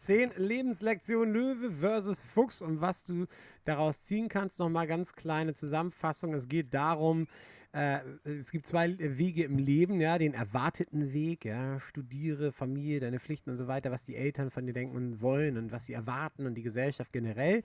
Zehn 0.00 0.30
Lebenslektionen 0.34 1.34
Löwe 1.34 1.70
versus 1.72 2.24
Fuchs 2.24 2.62
und 2.62 2.80
was 2.80 3.04
du 3.04 3.26
daraus 3.66 4.00
ziehen 4.00 4.30
kannst. 4.30 4.58
Nochmal 4.58 4.86
ganz 4.86 5.12
kleine 5.12 5.52
Zusammenfassung. 5.52 6.32
Es 6.32 6.48
geht 6.48 6.72
darum, 6.72 7.26
äh, 7.72 7.98
es 8.24 8.50
gibt 8.50 8.66
zwei 8.66 8.96
Wege 8.98 9.44
im 9.44 9.58
Leben, 9.58 10.00
ja, 10.00 10.16
den 10.16 10.32
erwarteten 10.32 11.12
Weg, 11.12 11.44
ja, 11.44 11.78
studiere, 11.80 12.50
Familie, 12.50 13.00
deine 13.00 13.20
Pflichten 13.20 13.50
und 13.50 13.58
so 13.58 13.68
weiter, 13.68 13.90
was 13.90 14.02
die 14.02 14.16
Eltern 14.16 14.50
von 14.50 14.66
dir 14.66 14.72
denken 14.72 14.96
und 14.96 15.20
wollen 15.20 15.58
und 15.58 15.70
was 15.70 15.84
sie 15.84 15.92
erwarten 15.92 16.46
und 16.46 16.54
die 16.54 16.62
Gesellschaft 16.62 17.12
generell. 17.12 17.62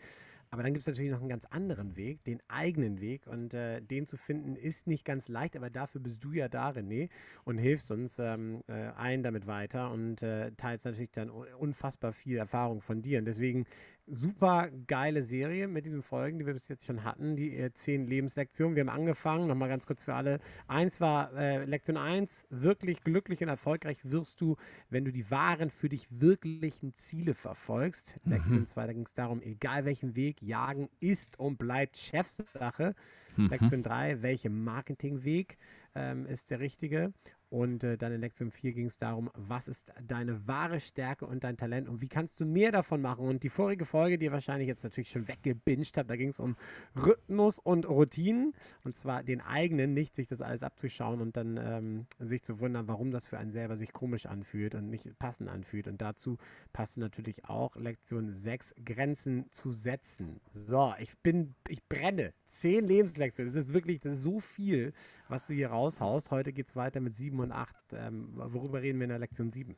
Aber 0.56 0.64
dann 0.64 0.72
gibt 0.72 0.84
es 0.84 0.88
natürlich 0.88 1.11
noch 1.11 1.20
einen 1.20 1.28
ganz 1.28 1.44
anderen 1.44 1.98
Weg, 1.98 2.23
den 2.23 2.42
eigenen 2.48 3.02
Weg. 3.02 3.28
Und 3.28 3.53
äh, 3.53 3.81
den 3.81 4.08
zu 4.08 4.16
finden 4.16 4.56
ist 4.56 4.88
nicht 4.88 5.03
ganz 5.03 5.28
leicht, 5.28 5.58
aber 5.58 5.70
dafür 5.70 6.00
bist 6.00 6.23
du 6.23 6.31
ja 6.31 6.47
da, 6.47 6.70
René, 6.70 7.09
und 7.44 7.58
hilfst 7.58 7.92
uns 7.92 8.20
ähm, 8.20 8.64
äh, 8.67 8.72
allen 8.95 9.22
damit 9.22 9.47
weiter 9.47 9.92
und 9.92 10.23
äh, 10.23 10.53
teilst 10.53 10.86
natürlich 10.86 11.12
dann 11.12 11.30
unfassbar 11.30 12.14
viel 12.14 12.38
Erfahrung 12.38 12.80
von 12.80 13.02
dir. 13.02 13.20
Und 13.20 13.25
deswegen 13.25 13.66
super 14.08 14.70
geile 14.88 15.23
Serie 15.23 15.67
mit 15.67 15.86
diesen 15.86 16.03
Folgen, 16.03 16.39
die 16.39 16.45
wir 16.45 16.53
bis 16.53 16.67
jetzt 16.67 16.86
schon 16.86 17.03
hatten, 17.03 17.36
die 17.36 17.56
äh, 17.56 17.73
zehn 17.73 18.08
Lebenslektionen. 18.08 18.75
Wir 18.75 18.81
haben 18.81 18.89
angefangen, 18.89 19.47
nochmal 19.47 19.70
ganz 19.70 19.86
kurz 19.86 20.03
für 20.03 20.14
alle. 20.14 20.39
Eins 20.67 21.02
war 21.02 21.34
äh, 21.34 21.66
Lektion 21.66 21.97
1, 21.97 22.47
wirklich 22.50 23.03
glücklich 23.03 23.42
und 23.42 23.50
erfolgreich 23.50 24.00
wirst 24.03 24.42
du, 24.42 24.58
wenn 24.89 25.06
du 25.06 25.12
die 25.12 25.30
wahren 25.31 25.70
für 25.70 25.89
dich 25.89 26.08
wirklichen 26.09 26.94
Ziele 26.94 27.34
verfolgst. 27.34 28.20
Mhm. 28.23 28.31
Lektion 28.31 28.67
2, 28.67 28.88
da 28.88 28.94
ging 28.94 29.06
es 29.06 29.14
darum, 29.14 29.42
egal 29.42 29.86
welchen 29.86 30.16
Weg, 30.16 30.42
jagen 30.42 30.90
ist 31.00 31.40
und 31.40 31.58
bleibt 31.58 31.97
Chefsache. 31.97 32.95
Mhm. 33.38 33.50
Lektion 33.50 33.81
3, 33.81 34.22
welcher 34.22 34.50
Marketingweg 34.50 35.58
ähm, 35.95 36.25
ist 36.28 36.52
der 36.52 36.59
richtige. 36.59 37.14
Und 37.56 37.86
äh, 37.86 37.98
dann 37.98 38.11
in 38.11 38.20
Lektion 38.20 38.52
4 38.52 38.73
ging 38.73 38.88
es 38.88 38.98
darum, 38.98 39.31
was 39.34 39.70
ist 39.70 39.94
deine 40.06 40.45
wahre 40.45 40.81
Stärke 40.81 41.25
und 41.25 41.45
dein 41.45 41.56
Talent 41.56 41.88
und 41.88 42.02
wie 42.02 42.09
kannst 42.09 42.38
du 42.42 42.45
mehr 42.45 42.73
davon 42.73 43.02
machen? 43.02 43.25
Und 43.25 43.44
die 43.44 43.50
vorige 43.50 43.86
Folge, 43.86 44.17
die 44.17 44.25
ihr 44.25 44.34
wahrscheinlich 44.34 44.67
jetzt 44.67 44.84
natürlich 44.84 45.09
schon 45.09 45.30
weggebinged 45.30 45.95
habt, 45.95 46.09
da 46.09 46.17
ging 46.17 46.28
es 46.28 46.39
um 46.42 46.58
Rhythmus 46.97 47.59
und 47.59 47.88
Routinen. 47.88 48.52
Und 48.84 48.97
zwar 48.97 49.23
den 49.23 49.39
eigenen, 49.39 49.94
nicht 49.94 50.16
sich 50.16 50.28
das 50.28 50.42
alles 50.42 50.64
abzuschauen 50.64 51.22
und 51.22 51.38
dann 51.38 51.58
ähm, 51.58 52.08
sich 52.20 52.44
zu 52.44 52.59
wundern, 52.59 52.89
warum 52.89 53.12
das 53.12 53.25
für 53.25 53.38
einen 53.38 53.53
selber 53.53 53.78
sich 53.78 53.94
komisch 53.94 54.25
anfühlt 54.25 54.75
und 54.75 54.90
nicht 54.90 55.18
passend 55.18 55.50
anfühlt. 55.50 55.88
Und 55.88 56.01
dazu 56.01 56.38
passt 56.74 56.97
natürlich 56.97 57.46
auch 57.46 57.78
Lektion 57.78 58.34
6, 58.34 58.75
Grenzen 58.84 59.50
zu 59.51 59.72
setzen. 59.72 60.41
So, 60.51 60.94
ich 61.00 61.18
bin, 61.19 61.56
ich 61.69 61.88
brenne. 61.88 62.34
Zehn 62.47 62.85
Lebenslektionen. 62.85 63.53
Das 63.53 63.68
ist 63.68 63.74
wirklich 63.74 64.01
das 64.01 64.18
ist 64.18 64.24
so 64.24 64.41
viel, 64.41 64.94
was 65.30 65.47
du 65.47 65.53
hier 65.53 65.69
raushaust. 65.69 66.31
Heute 66.31 66.53
geht 66.53 66.68
es 66.68 66.75
weiter 66.75 67.00
mit 67.00 67.16
7 67.16 67.40
und 67.40 67.52
8. 67.52 67.75
Ähm, 67.94 68.30
worüber 68.36 68.81
reden 68.81 69.00
wir 69.00 69.06
in 69.06 69.09
der 69.09 69.19
Lektion 69.19 69.52
7? 69.52 69.75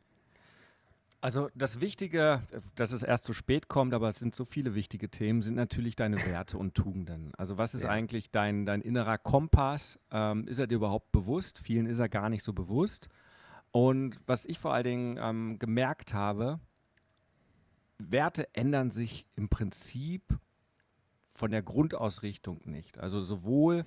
Also 1.20 1.50
das 1.56 1.82
Wichtige, 1.82 2.44
dass 2.76 2.92
es 2.92 3.02
erst 3.02 3.24
zu 3.24 3.34
spät 3.34 3.68
kommt, 3.68 3.94
aber 3.94 4.08
es 4.08 4.18
sind 4.18 4.36
so 4.36 4.46
viele 4.46 4.76
wichtige 4.76 5.10
Themen, 5.10 5.42
sind 5.42 5.56
natürlich 5.56 5.96
deine 5.96 6.24
Werte 6.26 6.58
und 6.58 6.76
Tugenden. 6.76 7.34
Also 7.36 7.58
was 7.58 7.74
ist 7.74 7.84
ja. 7.84 7.90
eigentlich 7.90 8.30
dein, 8.30 8.66
dein 8.68 8.82
innerer 8.82 9.18
Kompass? 9.18 10.00
Ähm, 10.12 10.48
ist 10.48 10.60
er 10.60 10.68
dir 10.68 10.76
überhaupt 10.76 11.12
bewusst? 11.12 11.58
Vielen 11.60 11.88
ist 11.88 12.00
er 12.00 12.08
gar 12.08 12.30
nicht 12.30 12.44
so 12.44 12.54
bewusst. 12.54 13.10
Und 13.72 14.20
was 14.28 14.46
ich 14.46 14.60
vor 14.60 14.74
allen 14.74 14.84
Dingen 14.84 15.20
ähm, 15.20 15.60
gemerkt 15.60 16.14
habe, 16.14 16.60
Werte 17.98 18.48
ändern 18.54 18.92
sich 18.92 19.26
im 19.36 19.50
Prinzip 19.50 20.22
von 21.34 21.52
der 21.52 21.64
Grundausrichtung 21.64 22.62
nicht. 22.66 23.00
Also 23.00 23.22
sowohl 23.22 23.86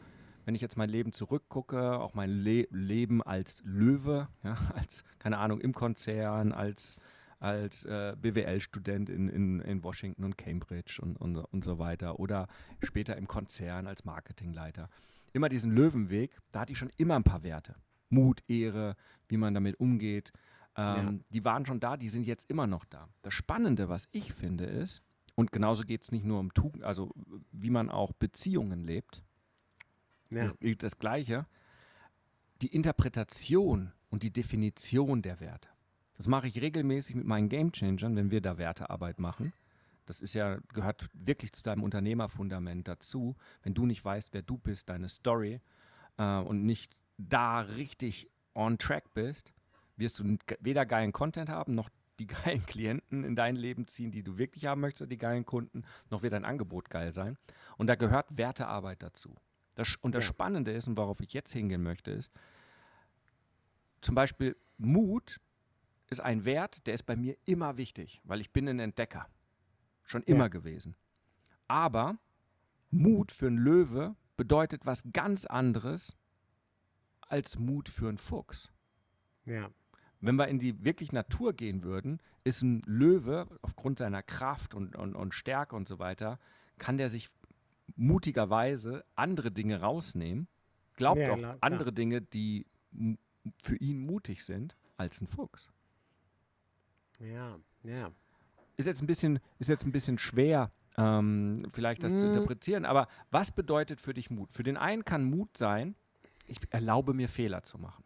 wenn 0.51 0.57
ich 0.57 0.63
jetzt 0.63 0.77
mein 0.77 0.91
Leben 0.91 1.13
zurückgucke, 1.13 2.01
auch 2.01 2.15
mein 2.15 2.29
Le 2.29 2.67
Leben 2.73 3.23
als 3.23 3.63
Löwe, 3.65 4.27
ja, 4.43 4.57
als, 4.75 5.05
keine 5.21 5.39
Ahnung, 5.39 5.61
im 5.61 5.73
Konzern, 5.73 6.51
als, 6.51 6.97
als 7.39 7.85
äh, 7.85 8.17
BWL-Student 8.21 9.11
in, 9.11 9.29
in, 9.29 9.61
in 9.61 9.85
Washington 9.85 10.25
und 10.25 10.37
Cambridge 10.37 10.99
und, 11.01 11.17
und, 11.19 11.37
und 11.37 11.63
so 11.63 11.79
weiter 11.79 12.19
oder 12.19 12.49
später 12.83 13.17
im 13.17 13.29
Konzern 13.29 13.87
als 13.87 14.05
Marketingleiter. 14.05 14.89
Immer 15.33 15.49
diesen 15.49 15.71
Löwenweg, 15.71 16.37
da 16.51 16.63
hatte 16.63 16.73
ich 16.73 16.79
schon 16.79 16.91
immer 16.97 17.15
ein 17.15 17.23
paar 17.23 17.45
Werte. 17.45 17.77
Mut, 18.09 18.43
Ehre, 18.49 18.97
wie 19.29 19.37
man 19.37 19.55
damit 19.55 19.79
umgeht. 19.79 20.33
Ähm, 20.77 20.83
ja. 20.83 21.15
Die 21.31 21.45
waren 21.45 21.65
schon 21.65 21.79
da, 21.79 21.97
die 21.97 22.09
sind 22.09 22.27
jetzt 22.27 22.51
immer 22.51 22.67
noch 22.67 22.85
da. 22.87 23.09
Das 23.23 23.35
Spannende, 23.35 23.89
was 23.89 24.09
ich 24.11 24.33
finde, 24.33 24.65
ist, 24.65 25.01
und 25.37 25.53
genauso 25.53 25.85
geht 25.85 26.03
es 26.03 26.11
nicht 26.11 26.25
nur 26.25 26.41
um 26.41 26.53
Tugend, 26.53 26.83
also 26.83 27.15
wie 27.53 27.71
man 27.71 27.89
auch 27.89 28.13
Beziehungen 28.13 28.83
lebt, 28.83 29.23
ja. 30.31 30.53
das, 30.61 30.77
das 30.79 30.99
Gleiche. 30.99 31.47
Die 32.63 32.69
Interpretation 32.75 33.93
und 34.11 34.23
die 34.23 34.33
Definition 34.33 35.23
der 35.23 35.41
Werte. 35.41 35.69
Das 36.17 36.27
mache 36.27 36.49
ich 36.49 36.61
regelmäßig 36.61 37.17
mit 37.17 37.25
meinen 37.25 37.49
Gamechangern, 37.49 38.15
wenn 38.17 38.31
wir 38.31 38.41
da 38.41 38.59
Wertearbeit 38.59 39.19
machen. 39.19 39.53
Das 40.05 40.21
ist 40.21 40.35
ja, 40.35 40.59
gehört 40.75 41.09
wirklich 41.15 41.53
zu 41.53 41.63
deinem 41.63 41.83
Unternehmerfundament 41.83 42.89
dazu. 42.89 43.37
Wenn 43.63 43.75
du 43.75 43.87
nicht 43.87 44.05
weißt, 44.05 44.35
wer 44.35 44.43
du 44.43 44.59
bist, 44.59 44.89
deine 44.89 45.09
Story 45.09 45.61
äh, 46.19 46.39
und 46.39 46.67
nicht 46.67 46.97
da 47.17 47.61
richtig 47.61 48.29
on 48.55 48.77
track 48.77 49.15
bist, 49.15 49.53
wirst 49.97 50.19
du 50.19 50.37
weder 50.61 50.85
geilen 50.85 51.13
Content 51.13 51.49
haben, 51.49 51.75
noch 51.75 51.89
die 52.19 52.27
geilen 52.45 52.67
Klienten 52.67 53.25
in 53.25 53.37
dein 53.37 53.57
Leben 53.57 53.87
ziehen, 53.87 54.11
die 54.11 54.23
du 54.23 54.37
wirklich 54.37 54.67
haben 54.67 54.81
möchtest, 54.81 55.11
die 55.11 55.17
geilen 55.17 55.47
Kunden, 55.47 55.85
noch 56.11 56.23
wird 56.23 56.33
dein 56.33 56.45
Angebot 56.45 56.91
geil 56.91 57.13
sein. 57.13 57.39
Und 57.77 57.87
da 57.87 57.95
gehört 57.95 58.37
Wertearbeit 58.37 59.03
dazu. 59.03 59.37
Das, 59.81 59.97
und 59.97 60.15
das 60.15 60.25
ja. 60.25 60.29
Spannende 60.29 60.73
ist, 60.73 60.89
und 60.89 60.99
worauf 60.99 61.21
ich 61.21 61.33
jetzt 61.33 61.55
hingehen 61.55 61.83
möchte, 61.83 62.11
ist, 62.11 62.31
zum 64.03 64.15
Beispiel 64.15 64.55
Mut 64.77 65.41
ist 66.11 66.21
ein 66.21 66.45
Wert, 66.45 66.87
der 66.87 66.93
ist 66.93 67.05
bei 67.05 67.17
mir 67.17 67.35
immer 67.47 67.79
wichtig, 67.79 68.21
weil 68.25 68.43
ich 68.43 68.51
bin 68.51 68.69
ein 68.69 68.79
Entdecker. 68.79 69.27
Schon 70.05 70.23
immer 70.25 70.45
ja. 70.45 70.49
gewesen. 70.49 70.97
Aber 71.67 72.19
Mut 72.91 73.33
für 73.33 73.47
einen 73.47 73.57
Löwe 73.57 74.17
bedeutet 74.37 74.85
was 74.85 75.03
ganz 75.15 75.47
anderes 75.47 76.15
als 77.23 77.59
Mut 77.59 77.89
für 77.89 78.09
einen 78.09 78.19
Fuchs. 78.19 78.71
Ja. 79.47 79.71
Wenn 80.21 80.37
wir 80.37 80.49
in 80.49 80.59
die 80.59 80.85
wirklich 80.85 81.13
Natur 81.13 81.55
gehen 81.55 81.85
würden, 81.85 82.21
ist 82.45 82.61
ein 82.61 82.83
Löwe 82.85 83.47
aufgrund 83.63 83.97
seiner 83.97 84.23
Kraft 84.23 84.75
und, 84.75 84.95
und, 84.95 85.15
und 85.15 85.33
Stärke 85.33 85.75
und 85.75 85.89
so 85.89 85.99
weiter, 85.99 86.39
kann 86.77 86.99
der 86.99 87.09
sich 87.09 87.31
mutigerweise 87.97 89.05
andere 89.15 89.51
Dinge 89.51 89.81
rausnehmen, 89.81 90.49
glaubt 90.97 91.21
ja, 91.21 91.33
auch 91.33 91.39
klar, 91.39 91.59
andere 91.61 91.93
Dinge, 91.93 92.21
die 92.21 92.67
für 93.63 93.77
ihn 93.77 94.05
mutig 94.05 94.45
sind, 94.45 94.77
als 94.97 95.21
ein 95.21 95.27
Fuchs. 95.27 95.71
Ja, 97.21 97.59
ja. 97.83 98.11
Ist 98.77 98.87
jetzt 98.87 99.03
ein 99.03 99.07
bisschen, 99.07 99.41
ist 99.59 99.69
jetzt 99.69 99.85
ein 99.85 99.93
bisschen 99.93 100.19
schwer, 100.19 100.71
ähm, 100.97 101.67
vielleicht 101.73 102.03
das 102.03 102.15
mm. 102.15 102.17
zu 102.17 102.27
mhm. 102.27 102.33
interpretieren, 102.33 102.85
aber 102.85 103.09
was 103.31 103.51
bedeutet 103.51 104.01
für 104.01 104.15
dich 104.15 104.31
Mut? 104.31 104.53
Für 104.53 104.63
den 104.63 104.77
einen 104.77 105.05
kann 105.05 105.25
Mut 105.25 105.57
sein, 105.57 105.95
ich 106.47 106.59
erlaube 106.71 107.15
mir 107.15 107.29
Fehler 107.29 107.63
zu 107.63 107.79
machen. 107.79 108.05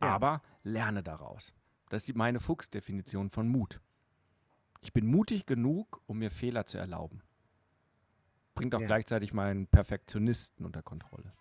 Ja. 0.00 0.08
Aber 0.08 0.42
lerne 0.62 1.02
daraus. 1.02 1.52
Das 1.88 2.08
ist 2.08 2.16
meine 2.16 2.40
Fuchsdefinition 2.40 3.30
von 3.30 3.48
Mut. 3.48 3.80
Ich 4.80 4.92
bin 4.92 5.06
mutig 5.06 5.46
genug, 5.46 6.00
um 6.06 6.18
mir 6.18 6.30
Fehler 6.30 6.64
zu 6.64 6.78
erlauben 6.78 7.22
bringt 8.54 8.74
auch 8.74 8.80
ja. 8.80 8.86
gleichzeitig 8.86 9.32
meinen 9.32 9.66
Perfektionisten 9.66 10.66
unter 10.66 10.82
Kontrolle. 10.82 11.32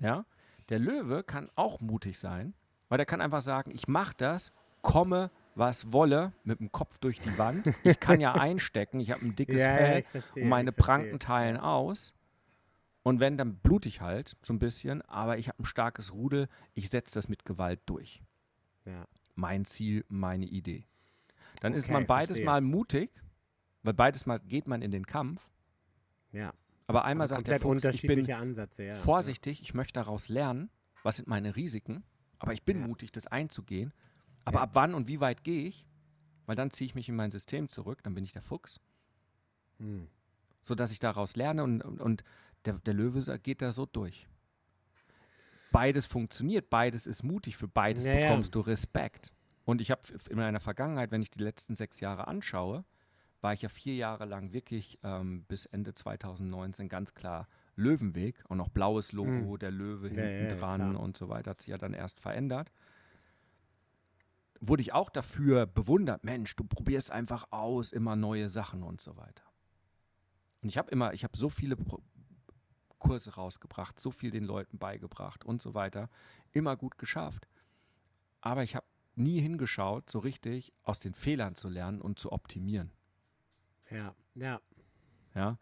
Ja? 0.00 0.24
Der 0.68 0.78
Löwe 0.78 1.22
kann 1.22 1.50
auch 1.54 1.80
mutig 1.80 2.18
sein, 2.18 2.54
weil 2.88 2.98
der 2.98 3.06
kann 3.06 3.20
einfach 3.20 3.42
sagen, 3.42 3.70
ich 3.70 3.88
mache 3.88 4.14
das, 4.16 4.52
komme, 4.82 5.30
was 5.54 5.92
wolle, 5.92 6.32
mit 6.44 6.60
dem 6.60 6.72
Kopf 6.72 6.98
durch 6.98 7.20
die 7.20 7.38
Wand. 7.38 7.72
Ich 7.82 8.00
kann 8.00 8.20
ja 8.20 8.32
einstecken, 8.34 9.00
ich 9.00 9.10
habe 9.10 9.24
ein 9.24 9.34
dickes 9.34 9.60
ja, 9.60 9.74
Fell 9.76 10.02
verstehe, 10.04 10.42
und 10.42 10.48
meine 10.48 10.72
Pranken 10.72 11.18
teilen 11.18 11.56
aus. 11.56 12.14
Und 13.02 13.20
wenn, 13.20 13.36
dann 13.36 13.56
blutig 13.56 14.00
halt 14.00 14.36
so 14.42 14.52
ein 14.52 14.58
bisschen, 14.58 15.02
aber 15.02 15.38
ich 15.38 15.48
habe 15.48 15.62
ein 15.62 15.66
starkes 15.66 16.12
Rudel, 16.12 16.48
ich 16.72 16.88
setze 16.88 17.14
das 17.14 17.28
mit 17.28 17.44
Gewalt 17.44 17.80
durch. 17.86 18.22
Ja. 18.86 19.06
Mein 19.34 19.64
Ziel, 19.64 20.04
meine 20.08 20.46
Idee. 20.46 20.86
Dann 21.60 21.74
ist 21.74 21.84
Okay, 21.84 21.92
man 21.92 22.06
beides 22.06 22.28
verstehe. 22.28 22.46
mal 22.46 22.60
mutig, 22.60 23.10
weil 23.82 23.94
beides 23.94 24.26
mal 24.26 24.40
geht 24.40 24.68
man 24.68 24.80
in 24.80 24.90
den 24.90 25.06
Kampf. 25.06 25.46
Ja. 26.34 26.52
Aber 26.86 27.04
einmal 27.06 27.26
sagt 27.28 27.46
der 27.48 27.60
Fuchs, 27.60 27.82
ich 27.84 28.02
bin 28.02 28.30
Ansätze, 28.30 28.84
ja. 28.84 28.94
vorsichtig, 28.94 29.62
ich 29.62 29.72
möchte 29.72 29.94
daraus 29.94 30.28
lernen, 30.28 30.68
was 31.02 31.16
sind 31.16 31.28
meine 31.28 31.56
Risiken, 31.56 32.02
aber 32.38 32.52
ich 32.52 32.62
bin 32.62 32.80
Ja. 32.80 32.86
mutig, 32.86 33.10
das 33.12 33.26
einzugehen. 33.26 33.94
Aber 34.44 34.58
Ja. 34.58 34.62
ab 34.64 34.70
wann 34.74 34.94
und 34.94 35.08
wie 35.08 35.20
weit 35.20 35.44
gehe 35.44 35.66
ich? 35.68 35.88
Weil 36.46 36.56
dann 36.56 36.70
ziehe 36.70 36.86
ich 36.86 36.94
mich 36.94 37.08
in 37.08 37.16
mein 37.16 37.30
System 37.30 37.70
zurück, 37.70 38.02
dann 38.02 38.14
bin 38.14 38.24
ich 38.24 38.32
der 38.32 38.42
Fuchs. 38.42 38.80
Hm. 39.78 40.08
sodass 40.60 40.92
ich 40.92 40.98
daraus 40.98 41.36
lerne 41.36 41.62
und, 41.64 41.82
und, 41.82 42.00
und 42.00 42.24
der, 42.64 42.74
der 42.74 42.94
Löwe 42.94 43.38
geht 43.40 43.60
da 43.60 43.70
so 43.72 43.84
durch. 43.86 44.26
Beides 45.72 46.06
funktioniert, 46.06 46.70
beides 46.70 47.06
ist 47.06 47.22
mutig, 47.24 47.56
für 47.56 47.66
beides 47.68 48.04
Ja, 48.04 48.12
ja. 48.14 48.20
bekommst 48.28 48.54
du 48.54 48.60
Respekt. 48.60 49.32
Und 49.64 49.80
ich 49.80 49.90
habe 49.90 50.00
in 50.30 50.36
meiner 50.36 50.60
Vergangenheit, 50.60 51.10
wenn 51.10 51.20
ich 51.22 51.30
die 51.30 51.42
letzten 51.42 51.74
sechs 51.74 52.00
Jahre 52.00 52.28
anschaue, 52.28 52.84
war 53.44 53.52
ich 53.52 53.60
ja 53.60 53.68
vier 53.68 53.94
Jahre 53.94 54.24
lang 54.24 54.52
wirklich 54.54 54.98
ähm, 55.04 55.44
bis 55.44 55.66
Ende 55.66 55.94
2019 55.94 56.88
ganz 56.88 57.14
klar 57.14 57.46
Löwenweg 57.76 58.42
und 58.48 58.58
auch 58.58 58.70
blaues 58.70 59.12
Logo, 59.12 59.58
der 59.58 59.70
Löwe 59.70 60.08
Mhm. 60.08 60.16
Ja, 60.16 60.22
hinten 60.24 60.44
ja, 60.44 60.50
ja, 60.50 60.56
dran 60.56 60.80
klar. 60.92 61.00
und 61.00 61.16
so 61.16 61.28
weiter, 61.28 61.50
hat 61.50 61.60
sich 61.60 61.68
ja 61.68 61.76
dann 61.76 61.92
erst 61.92 62.20
verändert. 62.20 62.72
Wurde 64.60 64.80
ich 64.80 64.94
auch 64.94 65.10
dafür 65.10 65.66
bewundert, 65.66 66.24
Mensch, 66.24 66.56
du 66.56 66.64
probierst 66.64 67.10
einfach 67.10 67.46
aus, 67.50 67.92
immer 67.92 68.16
neue 68.16 68.48
Sachen 68.48 68.82
und 68.82 69.02
so 69.02 69.16
weiter. 69.18 69.44
Und 70.62 70.70
ich 70.70 70.78
habe 70.78 70.90
immer, 70.90 71.12
ich 71.12 71.22
habe 71.22 71.36
so 71.36 71.50
viele 71.50 71.76
Pro 71.76 72.00
Kurse 72.98 73.34
rausgebracht, 73.34 74.00
so 74.00 74.10
viel 74.10 74.30
den 74.30 74.44
Leuten 74.44 74.78
beigebracht 74.78 75.44
und 75.44 75.60
so 75.60 75.74
weiter, 75.74 76.08
immer 76.52 76.74
gut 76.74 76.96
geschafft. 76.96 77.46
Aber 78.40 78.62
ich 78.62 78.74
habe 78.74 78.86
nie 79.14 79.38
hingeschaut, 79.38 80.08
so 80.08 80.20
richtig 80.20 80.72
aus 80.82 81.00
den 81.00 81.12
Fehlern 81.12 81.54
zu 81.54 81.68
lernen 81.68 82.00
und 82.00 82.18
zu 82.18 82.32
optimieren. 82.32 82.90
Ja. 83.90 84.14
Ja. 84.34 84.60
Ja. 85.34 85.58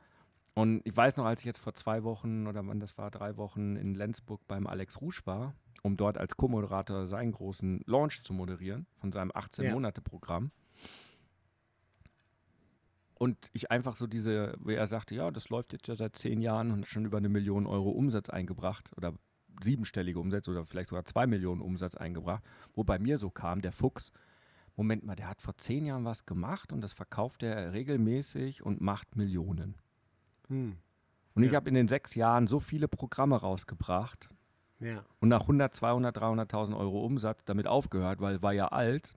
Und 0.54 0.82
ich 0.84 0.94
weiß 0.94 1.16
noch, 1.16 1.24
als 1.24 1.40
ich 1.40 1.46
jetzt 1.46 1.58
vor 1.58 1.74
zwei 1.74 2.04
Wochen 2.04 2.46
oder 2.46 2.66
wann 2.66 2.80
das 2.80 2.98
war, 2.98 3.10
drei 3.10 3.36
Wochen 3.36 3.76
in 3.76 3.94
Lenzburg 3.94 4.46
beim 4.46 4.66
Alex 4.66 5.00
Rouge 5.00 5.22
war, 5.24 5.54
um 5.82 5.96
dort 5.96 6.18
als 6.18 6.36
Co-Moderator 6.36 7.06
seinen 7.06 7.32
großen 7.32 7.82
Launch 7.86 8.22
zu 8.22 8.34
moderieren 8.34 8.86
von 8.96 9.12
seinem 9.12 9.30
18-Monate-Programm. 9.30 10.50
Und 13.14 13.50
ich 13.52 13.70
einfach 13.70 13.96
so 13.96 14.06
diese, 14.06 14.54
wie 14.62 14.74
er 14.74 14.86
sagte, 14.86 15.14
ja, 15.14 15.30
das 15.30 15.48
läuft 15.48 15.72
jetzt 15.72 15.86
ja 15.86 15.96
seit 15.96 16.16
zehn 16.16 16.40
Jahren 16.40 16.70
und 16.72 16.86
schon 16.86 17.04
über 17.04 17.18
eine 17.18 17.28
Million 17.28 17.66
Euro 17.66 17.90
Umsatz 17.90 18.28
eingebracht 18.28 18.90
oder 18.96 19.14
siebenstellige 19.62 20.18
Umsätze 20.18 20.50
oder 20.50 20.66
vielleicht 20.66 20.88
sogar 20.88 21.04
zwei 21.04 21.26
Millionen 21.26 21.60
Umsatz 21.60 21.94
eingebracht, 21.94 22.42
wo 22.74 22.84
bei 22.84 22.98
mir 22.98 23.18
so 23.18 23.30
kam, 23.30 23.62
der 23.62 23.72
Fuchs, 23.72 24.12
Moment 24.76 25.04
mal, 25.04 25.16
der 25.16 25.28
hat 25.28 25.42
vor 25.42 25.56
zehn 25.58 25.84
Jahren 25.84 26.04
was 26.04 26.24
gemacht 26.26 26.72
und 26.72 26.80
das 26.80 26.92
verkauft 26.92 27.42
er 27.42 27.72
regelmäßig 27.72 28.62
und 28.64 28.80
macht 28.80 29.16
Millionen. 29.16 29.76
Hm. 30.48 30.76
Und 31.34 31.42
ich 31.42 31.52
Ja. 31.52 31.56
habe 31.56 31.68
in 31.68 31.74
den 31.74 31.88
sechs 31.88 32.14
Jahren 32.14 32.46
so 32.46 32.58
viele 32.60 32.88
Programme 32.88 33.36
rausgebracht 33.36 34.28
Ja. 34.80 35.04
und 35.20 35.28
nach 35.28 35.42
100, 35.42 35.74
200, 35.74 36.16
300.000 36.16 36.76
Euro 36.76 37.04
Umsatz 37.04 37.44
damit 37.44 37.66
aufgehört, 37.66 38.20
weil 38.20 38.42
war 38.42 38.52
ja 38.52 38.68
alt. 38.68 39.14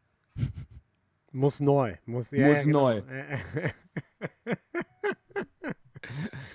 Muss 1.31 1.59
neu. 1.59 1.95
Muss, 2.05 2.31
ja, 2.31 2.47
Muss 2.47 2.63
genau. 2.63 2.89
neu. 2.89 3.03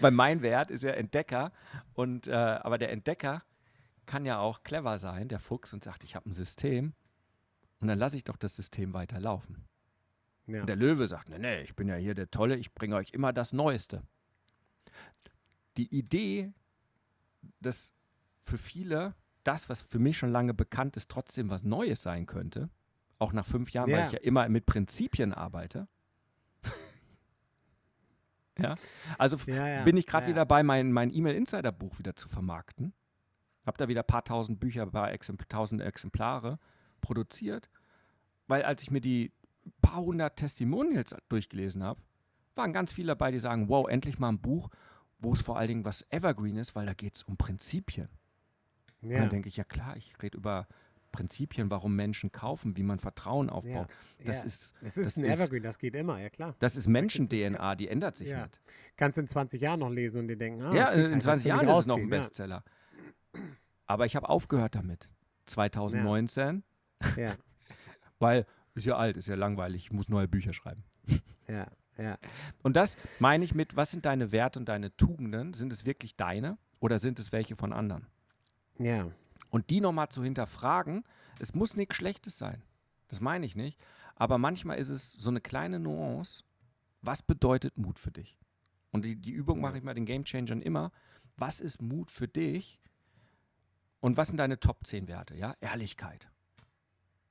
Weil 0.01 0.13
mein 0.13 0.43
Wert 0.43 0.71
ist 0.71 0.83
ja 0.83 0.91
Entdecker 0.93 1.53
und 1.95 2.29
äh, 2.29 2.33
aber 2.33 2.79
der 2.79 2.91
Entdecker 2.93 3.43
kann 4.07 4.25
ja 4.25 4.39
auch 4.39 4.63
clever 4.63 4.99
sein, 4.99 5.29
der 5.29 5.39
Fuchs, 5.39 5.73
und 5.75 5.85
sagt, 5.85 6.05
ich 6.05 6.15
habe 6.17 6.29
ein 6.29 6.33
System 6.33 6.95
und 7.81 7.89
dann 7.89 7.99
lasse 7.99 8.17
ich 8.17 8.25
doch 8.25 8.37
das 8.37 8.55
System 8.57 8.93
weiterlaufen. 8.95 9.65
ja. 10.47 10.61
Und 10.61 10.67
der 10.69 10.77
Löwe 10.77 11.09
sagt, 11.09 11.29
nee, 11.31 11.39
nee, 11.39 11.63
ich 11.63 11.75
bin 11.75 11.89
ja 11.89 11.97
hier 11.97 12.15
der 12.15 12.31
Tolle, 12.31 12.57
ich 12.57 12.73
bringe 12.75 12.97
euch 12.97 13.11
immer 13.13 13.33
das 13.33 13.53
Neueste. 13.53 14.03
Die 15.77 15.95
Idee, 15.97 16.53
dass 17.61 17.95
für 18.45 18.59
viele 18.59 19.15
das, 19.45 19.69
was 19.69 19.81
für 19.81 19.99
mich 19.99 20.19
schon 20.19 20.31
lange 20.31 20.53
bekannt 20.53 20.97
ist, 20.97 21.11
trotzdem 21.11 21.49
was 21.49 21.65
Neues 21.65 22.03
sein 22.03 22.27
könnte, 22.27 22.69
auch 23.19 23.33
nach 23.33 23.47
fünf 23.47 23.71
Jahren, 23.73 23.91
weil 23.91 23.99
Ja. 24.01 24.07
ich 24.07 24.13
ja 24.13 24.19
immer 24.21 24.49
mit 24.49 24.67
Prinzipien 24.67 25.33
arbeite. 25.33 25.89
ja, 28.59 28.75
also 29.19 29.37
Ja, 29.47 29.83
bin 29.85 29.97
ich 29.97 30.07
gerade 30.07 30.27
wieder 30.27 30.37
dabei, 30.43 30.63
mein, 30.63 30.93
mein 30.93 31.11
E-Mail-Insider-Buch 31.11 31.99
wieder 31.99 32.15
zu 32.17 32.29
vermarkten. 32.29 32.93
Hab 33.65 33.79
da 33.79 33.89
wieder 33.89 34.01
ein 34.03 34.07
paar 34.07 34.25
tausend 34.25 34.59
Bücher, 34.61 34.83
ein 34.83 34.91
paar 34.91 35.13
Exempl 35.13 35.47
tausend 35.49 35.81
Exemplare 35.81 36.59
produziert, 37.01 37.69
weil 38.47 38.63
als 38.63 38.83
ich 38.83 38.91
mir 38.91 39.01
die 39.01 39.33
paar 39.83 40.01
hundert 40.01 40.37
Testimonials 40.37 41.15
durchgelesen 41.29 41.83
habe, 41.83 42.01
waren 42.55 42.73
ganz 42.73 42.93
viele 42.93 43.09
dabei, 43.09 43.31
die 43.31 43.39
sagen, 43.39 43.69
wow, 43.69 43.89
endlich 43.89 44.19
mal 44.19 44.29
ein 44.31 44.41
Buch, 44.41 44.71
wo 45.19 45.33
es 45.33 45.43
vor 45.43 45.59
allen 45.59 45.69
Dingen 45.69 45.85
was 45.85 46.05
Evergreen 46.11 46.57
ist, 46.57 46.75
weil 46.75 46.87
da 46.87 46.95
geht 46.95 47.15
es 47.17 47.23
um 47.23 47.37
Prinzipien. 47.37 48.09
Ja. 49.03 49.21
dann 49.21 49.31
denke 49.31 49.49
ich, 49.49 49.57
ja 49.57 49.65
klar, 49.65 49.97
ich 49.97 50.15
rede 50.23 50.37
über 50.37 50.67
Prinzipien, 51.11 51.71
warum 51.71 51.97
Menschen 51.97 52.33
kaufen, 52.33 52.77
wie 52.77 52.83
man 52.83 52.99
Vertrauen 52.99 53.49
aufbaut. 53.49 53.89
Das 54.25 54.41
ja. 54.41 54.45
ist, 54.45 54.75
Es 54.83 54.97
ist 54.99 55.07
das 55.07 55.17
ein 55.17 55.25
ist- 55.25 55.39
Evergreen, 55.41 55.63
das 55.63 55.79
geht 55.79 55.95
immer, 55.95 56.21
ja 56.21 56.29
klar. 56.29 56.55
das 56.59 56.77
ist 56.77 56.87
Menschen-DNA, 56.87 57.77
die 57.77 57.89
ändert 57.89 58.17
sich 58.17 58.29
Ja. 58.29 58.43
nicht. 58.43 58.61
Kannst 58.97 59.17
du 59.17 59.23
in 59.23 59.29
20 59.29 59.61
Jahren 59.63 59.81
noch 59.81 59.89
lesen 59.91 60.21
und 60.21 60.29
dir 60.29 60.37
denken, 60.37 60.63
ah, 60.63 60.75
ja, 60.75 60.89
in 60.91 61.07
ich 61.07 61.15
das 61.15 61.25
20 61.25 61.43
für 61.45 61.49
Jahren 61.49 61.69
ist 61.69 61.77
es 61.79 61.87
noch 61.87 61.97
ein 61.97 62.11
Bestseller. 62.11 62.63
Aber 63.87 64.07
ich 64.07 64.17
habe 64.17 64.29
aufgehört 64.29 64.75
damit. 64.75 65.09
2019, 65.47 66.63
Ja, 67.17 67.35
weil 68.19 68.47
ist 68.75 68.87
ja 68.87 68.97
alt, 68.97 69.17
ist 69.17 69.29
ja 69.29 69.35
langweilig, 69.35 69.87
ich 69.87 69.93
muss 69.93 70.09
neue 70.09 70.29
Bücher 70.29 70.53
schreiben. 70.53 70.85
ja, 71.49 71.67
ja. 71.99 72.19
Und 72.63 72.77
das 72.77 72.97
meine 73.19 73.45
ich 73.45 73.55
mit, 73.55 73.77
was 73.77 73.91
sind 73.91 74.07
deine 74.07 74.33
Werte 74.33 74.59
und 74.59 74.69
deine 74.69 74.97
Tugenden? 74.97 75.55
Sind 75.55 75.73
es 75.73 75.85
wirklich 75.85 76.17
deine 76.17 76.57
oder 76.81 76.99
sind 76.99 77.19
es 77.19 77.33
welche 77.33 77.57
von 77.57 77.73
anderen? 77.73 78.07
Ja, 78.79 79.11
Und 79.51 79.69
die 79.71 79.81
nochmal 79.81 80.09
zu 80.09 80.23
hinterfragen, 80.23 81.05
es 81.39 81.55
muss 81.55 81.77
nichts 81.77 81.97
Schlechtes 81.97 82.39
sein. 82.39 82.63
Das 83.09 83.21
meine 83.21 83.45
ich 83.45 83.57
nicht. 83.57 83.79
Aber 84.15 84.39
manchmal 84.39 84.79
ist 84.79 84.89
es 84.91 85.13
so 85.13 85.31
eine 85.31 85.41
kleine 85.41 85.81
Nuance. 85.81 86.45
Was 87.03 87.23
bedeutet 87.23 87.77
Mut 87.77 87.99
für 87.99 88.11
dich? 88.11 88.39
Und 88.93 89.05
die, 89.05 89.17
die 89.17 89.33
Übung 89.33 89.61
mache 89.61 89.79
ich 89.79 89.83
mal 89.85 89.95
den 89.95 90.07
Game 90.07 90.25
Changern 90.25 90.63
immer. 90.63 90.93
Was 91.37 91.61
ist 91.61 91.83
Mut 91.83 92.11
für 92.11 92.29
dich? 92.29 92.81
Und 94.01 94.17
was 94.17 94.29
sind 94.29 94.39
deine 94.39 94.61
Top 94.61 94.87
10 94.87 95.09
Werte? 95.09 95.37
Ja, 95.37 95.55
Ehrlichkeit. 95.61 96.29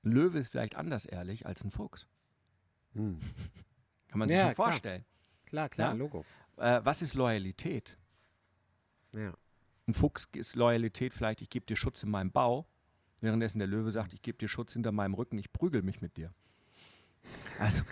Ein 0.03 0.11
Löwe 0.11 0.39
ist 0.39 0.49
vielleicht 0.49 0.75
anders 0.75 1.05
ehrlich 1.05 1.45
als 1.45 1.63
ein 1.63 1.71
Fuchs. 1.71 2.07
Hm. 2.93 3.19
Kann 4.07 4.19
man 4.19 4.27
sich 4.29 4.37
Ja, 4.37 4.45
schon 4.47 4.53
klar. 4.55 4.67
vorstellen. 4.71 5.05
klar, 5.45 5.69
klar, 5.69 5.89
Ja. 5.91 5.93
Logo. 5.97 6.25
Äh, 6.57 6.81
was 6.83 7.01
ist 7.01 7.13
Loyalität? 7.13 7.97
Ja, 9.13 9.33
Ein 9.87 9.93
Fuchs 9.93 10.27
ist 10.33 10.55
Loyalität 10.55 11.13
vielleicht, 11.13 11.41
ich 11.41 11.49
gebe 11.49 11.65
dir 11.65 11.75
Schutz 11.75 12.03
in 12.03 12.09
meinem 12.11 12.31
Bau, 12.31 12.67
währenddessen 13.21 13.59
der 13.59 13.67
Löwe 13.67 13.91
sagt, 13.91 14.13
ich 14.13 14.21
gebe 14.21 14.37
dir 14.37 14.47
Schutz 14.47 14.73
hinter 14.73 14.91
meinem 14.91 15.13
Rücken, 15.15 15.37
ich 15.39 15.51
prügel 15.51 15.81
mich 15.81 16.01
mit 16.01 16.15
dir. 16.17 16.33
Also, 17.59 17.83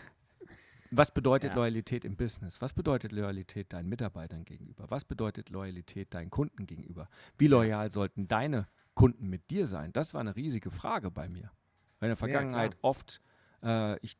was 0.91 1.11
bedeutet 1.13 1.51
Ja. 1.51 1.55
Loyalität 1.55 2.05
im 2.05 2.15
Business? 2.15 2.61
Was 2.61 2.73
bedeutet 2.73 3.11
Loyalität 3.11 3.73
deinen 3.73 3.89
Mitarbeitern 3.89 4.45
gegenüber? 4.45 4.89
Was 4.89 5.03
bedeutet 5.05 5.49
Loyalität 5.49 6.13
deinen 6.13 6.29
Kunden 6.29 6.65
gegenüber? 6.67 7.09
Wie 7.37 7.47
loyal 7.47 7.91
sollten 7.91 8.27
deine 8.27 8.67
Kunden 8.93 9.27
mit 9.27 9.49
dir 9.49 9.67
sein? 9.67 9.91
Das 9.91 10.13
war 10.13 10.21
eine 10.21 10.35
riesige 10.35 10.71
Frage 10.71 11.11
bei 11.11 11.27
mir. 11.29 11.51
Weil 11.99 12.07
in 12.07 12.11
der 12.11 12.17
Vergangenheit 12.17 12.71
klar. 12.79 12.83
oft 12.83 13.21
äh, 13.63 13.97
ich 13.99 14.17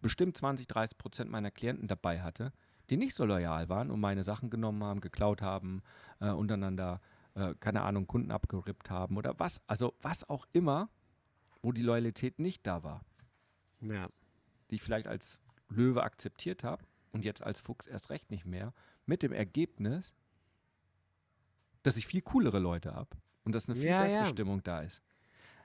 bestimmt 0.00 0.36
20, 0.36 0.66
30 0.66 0.98
Prozent 0.98 1.30
meiner 1.30 1.50
Klienten 1.50 1.88
dabei 1.88 2.22
hatte, 2.22 2.52
die 2.88 2.96
nicht 2.96 3.14
so 3.14 3.24
loyal 3.24 3.68
waren 3.68 3.90
und 3.90 4.00
meine 4.00 4.24
Sachen 4.24 4.50
genommen 4.50 4.82
haben, 4.82 5.00
geklaut 5.00 5.42
haben, 5.42 5.82
äh, 6.20 6.30
untereinander, 6.30 7.00
äh, 7.34 7.54
keine 7.60 7.82
Ahnung, 7.82 8.06
Kunden 8.06 8.30
abgerippt 8.30 8.90
haben 8.90 9.16
oder 9.16 9.38
was, 9.38 9.60
also 9.66 9.94
was 10.00 10.28
auch 10.28 10.46
immer, 10.52 10.88
wo 11.62 11.72
die 11.72 11.82
Loyalität 11.82 12.38
nicht 12.38 12.66
da 12.66 12.82
war, 12.82 13.04
ja, 13.80 14.08
die 14.70 14.76
ich 14.76 14.82
vielleicht 14.82 15.06
als 15.06 15.40
Löwe 15.68 16.02
akzeptiert 16.02 16.64
habe 16.64 16.84
und 17.12 17.24
jetzt 17.24 17.42
als 17.42 17.60
Fuchs 17.60 17.86
erst 17.86 18.10
recht 18.10 18.30
nicht 18.30 18.46
mehr, 18.46 18.72
mit 19.06 19.22
dem 19.22 19.32
Ergebnis, 19.32 20.12
dass 21.82 21.96
ich 21.96 22.06
viel 22.06 22.22
coolere 22.22 22.58
Leute 22.58 22.94
habe 22.94 23.16
und 23.44 23.54
dass 23.54 23.68
eine 23.68 23.76
viel 23.76 23.86
Ja, 23.86 24.02
bessere 24.02 24.22
ja. 24.22 24.28
Stimmung 24.28 24.62
da 24.62 24.80
ist. 24.82 25.00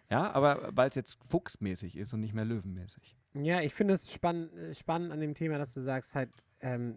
Ja, 0.09 0.31
aber 0.31 0.69
weil 0.73 0.89
es 0.89 0.95
jetzt 0.95 1.17
fuchsmäßig 1.29 1.97
ist 1.97 2.13
und 2.13 2.19
nicht 2.21 2.33
mehr 2.33 2.45
löwenmäßig. 2.45 3.17
Ja, 3.33 3.61
ich 3.61 3.73
finde 3.73 3.95
es 3.95 4.11
spann 4.11 4.49
spannend 4.73 5.11
an 5.11 5.19
dem 5.19 5.33
Thema, 5.33 5.57
dass 5.57 5.73
du 5.73 5.81
sagst, 5.81 6.15
halt, 6.15 6.29
ähm, 6.61 6.95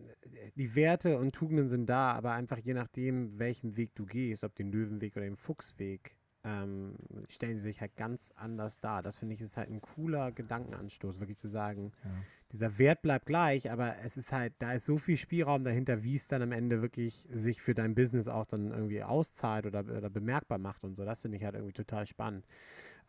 die 0.55 0.75
Werte 0.75 1.19
und 1.19 1.35
Tugenden 1.35 1.69
sind 1.69 1.87
da, 1.87 2.13
aber 2.13 2.33
einfach 2.33 2.59
je 2.59 2.75
nachdem, 2.75 3.39
welchen 3.39 3.77
Weg 3.77 3.95
du 3.95 4.07
gehst, 4.07 4.45
ob 4.45 4.55
den 4.55 4.71
Löwenweg 4.71 5.17
oder 5.17 5.25
den 5.25 5.37
Fuchsweg, 5.37 6.17
ähm, 6.45 6.95
stellen 7.29 7.59
sie 7.59 7.65
sich 7.65 7.81
halt 7.81 7.97
ganz 7.97 8.33
anders 8.37 8.79
dar. 8.79 9.03
Das 9.03 9.17
finde 9.17 9.35
ich 9.35 9.41
ist 9.41 9.57
halt 9.57 9.71
ein 9.71 9.81
cooler 9.81 10.31
Gedankenanstoß, 10.31 11.19
wirklich 11.19 11.39
zu 11.39 11.49
sagen, 11.49 11.93
Ja. 12.05 12.11
dieser 12.53 12.79
Wert 12.79 13.03
bleibt 13.03 13.27
gleich, 13.27 13.71
aber 13.71 13.97
es 14.05 14.17
ist 14.17 14.33
halt, 14.33 14.55
da 14.61 14.73
ist 14.73 14.87
so 14.87 14.99
viel 14.99 15.17
Spielraum 15.17 15.65
dahinter, 15.65 16.05
wie 16.05 16.15
es 16.15 16.29
dann 16.29 16.41
am 16.43 16.53
Ende 16.53 16.81
wirklich 16.81 17.27
sich 17.33 17.61
für 17.61 17.75
dein 17.75 17.95
Business 17.97 18.29
auch 18.29 18.47
dann 18.47 18.71
irgendwie 18.71 19.03
auszahlt 19.03 19.67
oder, 19.67 19.81
oder 19.81 20.09
bemerkbar 20.09 20.59
macht 20.59 20.85
und 20.85 20.95
so. 20.95 21.05
Das 21.05 21.23
finde 21.23 21.37
ich 21.37 21.45
halt 21.45 21.57
irgendwie 21.57 21.73
total 21.75 22.07
spannend. 22.07 22.47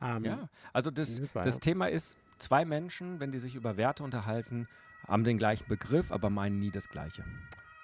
Ähm, 0.01 0.23
Ja, 0.23 0.49
also 0.73 0.91
das, 0.91 1.21
das 1.33 1.55
ja. 1.55 1.59
Thema 1.59 1.87
ist, 1.87 2.17
zwei 2.37 2.65
Menschen, 2.65 3.19
wenn 3.19 3.31
die 3.31 3.39
sich 3.39 3.55
über 3.55 3.77
Werte 3.77 4.03
unterhalten, 4.03 4.67
haben 5.07 5.23
den 5.23 5.37
gleichen 5.37 5.67
Begriff, 5.67 6.11
aber 6.11 6.29
meinen 6.29 6.59
nie 6.59 6.71
das 6.71 6.89
Gleiche. 6.89 7.23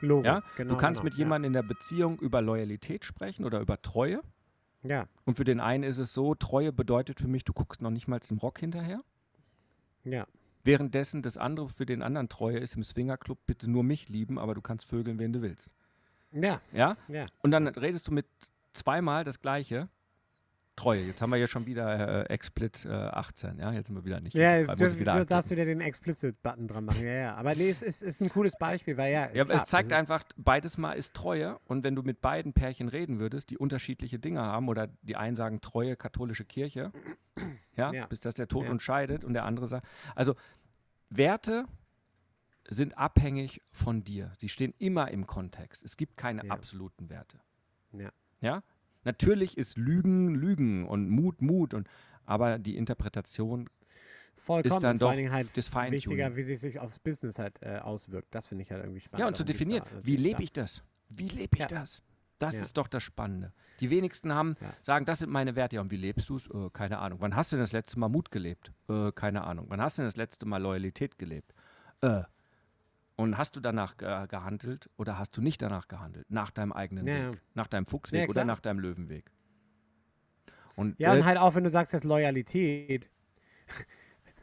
Logo, 0.01 0.25
Ja? 0.25 0.43
genau, 0.55 0.73
du 0.73 0.77
kannst 0.77 1.01
genau, 1.01 1.05
mit 1.09 1.15
jemandem 1.15 1.49
in 1.49 1.53
der 1.53 1.63
Beziehung 1.63 2.19
über 2.19 2.41
Loyalität 2.41 3.05
sprechen 3.05 3.45
oder 3.45 3.59
über 3.59 3.81
Treue. 3.81 4.21
Ja, 4.83 4.89
ja, 4.97 5.07
Und 5.25 5.35
für 5.37 5.43
den 5.45 5.59
einen 5.59 5.83
ist 5.83 5.97
es 5.97 6.13
so, 6.13 6.35
Treue 6.35 6.71
bedeutet 6.71 7.19
für 7.19 7.27
mich, 7.27 7.43
du 7.43 7.53
guckst 7.53 7.81
noch 7.81 7.89
nicht 7.89 8.07
mal 8.07 8.19
dem 8.19 8.37
Rock 8.37 8.59
hinterher. 8.59 9.01
ja, 10.03 10.27
Währenddessen 10.63 11.21
das 11.21 11.37
andere 11.37 11.69
für 11.69 11.85
den 11.85 12.01
anderen 12.01 12.27
Treue 12.27 12.57
ist 12.57 12.75
im 12.75 12.83
Swingerclub, 12.83 13.37
bitte 13.45 13.69
nur 13.69 13.83
mich 13.83 14.09
lieben, 14.09 14.39
aber 14.39 14.55
du 14.55 14.61
kannst 14.61 14.87
vögeln, 14.87 15.19
wen 15.19 15.31
du 15.33 15.41
willst. 15.41 15.69
ja, 16.31 16.59
Ja? 16.73 16.97
ja. 17.07 17.25
Und 17.41 17.51
dann 17.51 17.67
redest 17.67 18.07
du 18.07 18.11
mit 18.11 18.25
zweimal 18.73 19.23
das 19.23 19.41
Gleiche. 19.41 19.89
Treue. 20.75 21.03
Jetzt 21.03 21.21
haben 21.21 21.29
wir 21.29 21.37
ja 21.37 21.47
schon 21.47 21.65
wieder 21.65 22.25
äh, 22.29 22.33
Explit 22.33 22.85
äh, 22.85 22.89
18. 22.89 23.59
Ja, 23.59 23.71
jetzt 23.71 23.87
sind 23.87 23.95
wir 23.95 24.03
wieder 24.03 24.19
nicht. 24.19 24.33
Ja, 24.35 24.59
muss 24.59 24.75
du, 24.75 24.99
wieder 24.99 25.17
du 25.19 25.25
darfst 25.25 25.49
wieder 25.49 25.63
den 25.65 25.79
Explicit-Button 25.81 26.67
dran 26.67 26.85
machen. 26.85 27.03
Ja, 27.05 27.11
ja. 27.13 27.35
Aber 27.35 27.55
nee, 27.55 27.69
es 27.69 27.81
ist, 27.81 28.03
ist 28.03 28.21
ein 28.21 28.29
cooles 28.29 28.57
Beispiel, 28.57 28.97
weil 28.97 29.13
ja. 29.13 29.29
Ja, 29.31 29.45
klar, 29.45 29.63
es 29.63 29.69
zeigt 29.69 29.93
einfach, 29.93 30.23
beides 30.35 30.77
Mal 30.77 30.93
ist 30.93 31.13
Treue. 31.13 31.57
Und 31.65 31.83
wenn 31.83 31.95
du 31.95 32.01
mit 32.03 32.21
beiden 32.21 32.53
Pärchen 32.53 32.89
reden 32.89 33.19
würdest, 33.19 33.49
die 33.51 33.57
unterschiedliche 33.57 34.19
Dinge 34.19 34.41
haben, 34.41 34.67
oder 34.67 34.87
die 35.01 35.15
einen 35.15 35.35
sagen 35.35 35.61
Treue, 35.61 35.95
katholische 35.95 36.43
Kirche, 36.45 36.91
ja, 37.77 37.93
Ja. 37.93 38.05
bis 38.07 38.19
das 38.19 38.35
der 38.35 38.47
Tod 38.47 38.65
Ja. 38.65 38.71
uns 38.71 38.83
scheidet, 38.83 39.23
und 39.23 39.33
der 39.33 39.45
andere 39.45 39.67
sagt, 39.67 39.87
also 40.13 40.35
Werte 41.09 41.65
sind 42.67 42.97
abhängig 42.97 43.61
von 43.71 44.03
dir. 44.03 44.31
Sie 44.39 44.49
stehen 44.49 44.73
immer 44.79 45.09
im 45.11 45.27
Kontext. 45.27 45.83
Es 45.85 45.97
gibt 45.97 46.17
keine 46.17 46.45
Ja. 46.45 46.51
absoluten 46.51 47.09
Werte. 47.09 47.39
Ja. 47.93 48.09
Ja? 48.41 48.63
Natürlich 49.05 49.57
ist 49.57 49.77
Lügen 49.77 50.35
Lügen 50.35 50.85
und 50.87 51.09
Mut 51.09 51.41
Mut 51.41 51.73
und 51.73 51.87
aber 52.25 52.57
die 52.59 52.75
Interpretation 52.75 53.69
vollkommen 54.35 54.81
dann 54.81 54.91
und 54.95 54.99
vor 54.99 55.13
doch 55.15 55.31
halt 55.31 55.49
das 55.55 55.67
Feintuning. 55.69 55.93
wichtiger, 55.93 56.35
wie 56.35 56.41
sich 56.41 56.59
sich 56.59 56.79
aufs 56.79 56.99
Business 56.99 57.39
halt 57.39 57.61
äh, 57.61 57.77
auswirkt. 57.77 58.33
Das 58.33 58.45
finde 58.47 58.63
ich 58.63 58.71
halt 58.71 58.83
irgendwie 58.83 58.99
spannend. 58.99 59.21
Ja, 59.21 59.27
und 59.27 59.37
zu 59.37 59.45
geht's 59.45 59.57
definieren, 59.59 59.83
wie 60.03 60.17
lebe 60.17 60.43
ich 60.43 60.51
das? 60.51 60.83
Wie 61.09 61.29
lebe 61.29 61.55
ich 61.55 61.59
Ja. 61.61 61.67
das? 61.67 62.01
Das 62.37 62.55
Ja. 62.55 62.61
ist 62.61 62.75
doch 62.77 62.87
das 62.87 63.01
Spannende. 63.01 63.53
Die 63.79 63.89
wenigsten 63.89 64.33
haben, 64.33 64.55
Ja. 64.59 64.73
sagen, 64.83 65.05
das 65.05 65.19
sind 65.19 65.31
meine 65.31 65.55
Werte. 65.55 65.77
Ja, 65.77 65.81
und 65.81 65.89
wie 65.91 65.95
lebst 65.97 66.27
du 66.29 66.35
es? 66.35 66.47
Äh, 66.49 66.69
keine 66.73 66.99
Ahnung. 66.99 67.21
Wann 67.21 67.35
hast 67.35 67.51
du 67.51 67.55
denn 67.55 67.63
das 67.63 67.71
letzte 67.71 67.97
Mal 67.99 68.09
Mut 68.09 68.29
gelebt? 68.31 68.73
Äh, 68.89 69.11
keine 69.13 69.45
Ahnung. 69.45 69.67
Wann 69.69 69.79
hast 69.81 69.97
du 69.97 70.01
denn 70.01 70.07
das 70.07 70.17
letzte 70.17 70.45
Mal 70.45 70.61
Loyalität 70.61 71.17
gelebt? 71.17 71.53
Äh. 72.01 72.23
Und 73.17 73.37
hast 73.37 73.55
du 73.55 73.61
danach 73.61 73.97
ge 73.97 74.27
gehandelt 74.27 74.89
oder 74.97 75.17
hast 75.17 75.37
du 75.37 75.41
nicht 75.41 75.61
danach 75.61 75.87
gehandelt? 75.87 76.25
Nach 76.29 76.51
deinem 76.51 76.73
eigenen 76.73 77.07
Ja. 77.07 77.31
Weg? 77.31 77.41
Nach 77.53 77.67
deinem 77.67 77.85
Fuchsweg 77.85 78.23
Ja, 78.23 78.27
oder 78.27 78.43
nach 78.45 78.59
deinem 78.59 78.79
Löwenweg? 78.79 79.31
Und, 80.75 80.99
Ja, 80.99 81.13
äh, 81.13 81.17
und 81.19 81.25
halt 81.25 81.37
auch, 81.37 81.55
wenn 81.55 81.63
du 81.63 81.69
sagst, 81.69 81.93
jetzt 81.93 82.03
Loyalität. 82.03 83.09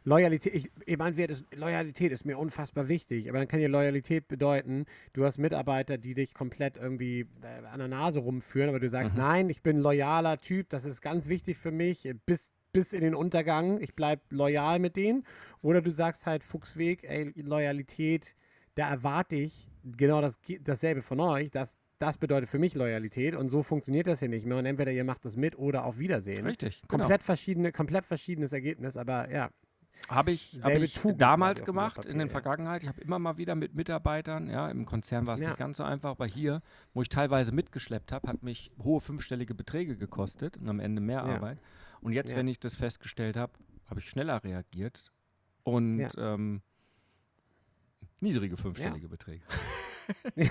Loyalität, 0.05 0.55
ich, 0.55 0.71
ich 0.85 0.99
mein, 0.99 1.17
Wert 1.17 1.31
ist, 1.31 1.45
Loyalität 1.55 2.11
ist 2.11 2.25
mir 2.25 2.37
unfassbar 2.37 2.89
wichtig, 2.89 3.29
aber 3.29 3.39
dann 3.39 3.47
kann 3.47 3.61
ja 3.61 3.69
Loyalität 3.69 4.27
bedeuten, 4.27 4.87
du 5.13 5.25
hast 5.25 5.39
Mitarbeiter, 5.39 5.97
die 5.97 6.15
dich 6.15 6.35
komplett 6.35 6.77
irgendwie 6.77 7.29
äh, 7.43 7.65
an 7.67 7.79
der 7.79 7.87
Nase 7.87 8.19
rumführen, 8.19 8.69
aber 8.69 8.81
du 8.81 8.89
sagst, 8.89 9.15
Mhm. 9.15 9.21
nein, 9.21 9.51
ich 9.51 9.63
bin 9.63 9.79
loyaler 9.79 10.41
Typ, 10.41 10.71
das 10.71 10.87
ist 10.87 11.03
ganz 11.03 11.29
wichtig 11.29 11.57
für 11.57 11.71
mich, 11.71 12.05
äh, 12.07 12.15
bis, 12.15 12.51
bis 12.73 12.93
in 12.93 13.03
den 13.03 13.15
Untergang, 13.15 13.81
ich 13.81 13.95
bleibe 13.95 14.23
loyal 14.31 14.81
mit 14.81 14.97
denen. 14.97 15.25
Oder 15.61 15.83
du 15.83 15.91
sagst 15.93 16.27
halt, 16.27 16.43
Fuchsweg, 16.43 17.05
ey, 17.05 17.33
Loyalität, 17.37 18.35
da 18.75 18.89
erwarte 18.91 19.37
ich 19.37 19.69
genau 19.85 20.21
das, 20.21 20.39
dasselbe 20.63 21.03
von 21.03 21.21
euch, 21.21 21.51
das, 21.51 21.77
das 21.99 22.17
bedeutet 22.17 22.49
für 22.49 22.59
mich 22.59 22.75
Loyalität 22.75 23.35
und 23.35 23.49
so 23.51 23.63
funktioniert 23.63 24.07
das 24.07 24.21
hier 24.21 24.29
nicht 24.29 24.47
mehr 24.47 24.57
und 24.57 24.67
entweder 24.67 24.91
ihr 24.93 25.05
macht 25.05 25.25
das 25.25 25.37
mit 25.37 25.57
oder 25.59 25.85
auf 25.85 25.99
Wiedersehen. 25.99 26.47
richtig, 26.47 26.83
genau. 26.89 27.03
Komplett 27.05 27.23
verschiedene, 27.23 27.73
komplett 27.73 28.07
verschiedenes 28.07 28.53
Ergebnis, 28.53 28.97
aber 28.97 29.31
ja. 29.31 29.51
Habe 30.09 30.33
ich, 30.33 30.59
hab 30.63 30.73
ich 30.73 30.99
damals 31.17 31.65
gemacht, 31.65 31.95
Papier, 31.97 32.11
in 32.11 32.19
der. 32.19 32.29
Vergangenheit. 32.29 32.83
Ich 32.83 32.89
habe 32.89 33.01
immer 33.03 33.21
mal 33.21 33.37
wieder 33.37 33.55
mit 33.55 33.75
Mitarbeitern, 33.77 34.49
ja, 34.51 34.69
im 34.69 34.85
Konzern 34.85 35.27
war 35.29 35.35
es 35.35 35.41
Ja. 35.41 35.49
nicht 35.51 35.59
ganz 35.59 35.77
so 35.77 35.85
einfach, 35.85 36.11
aber 36.11 36.27
hier, 36.27 36.61
wo 36.93 37.03
ich 37.03 37.09
teilweise 37.09 37.53
mitgeschleppt 37.53 38.11
habe, 38.11 38.27
hat 38.27 38.43
mich 38.43 38.73
hohe 38.83 39.01
fünfstellige 39.01 39.55
Beträge 39.55 39.97
gekostet 39.97 40.57
und 40.57 40.69
am 40.69 40.81
Ende 40.81 41.01
mehr 41.01 41.19
Ja. 41.19 41.35
Arbeit. 41.37 41.59
Und 42.01 42.15
jetzt, 42.15 42.33
Ja. 42.33 42.39
wenn 42.39 42.49
ich 42.49 42.59
das 42.59 42.75
festgestellt 42.75 43.37
habe, 43.37 43.53
habe 43.87 44.01
ich 44.01 44.09
schneller 44.09 44.43
reagiert 44.43 45.13
und 45.63 46.09
ähm, 46.19 46.63
niedrige 48.23 48.57
fünfstellige 48.57 49.09
Beträge. 49.09 49.45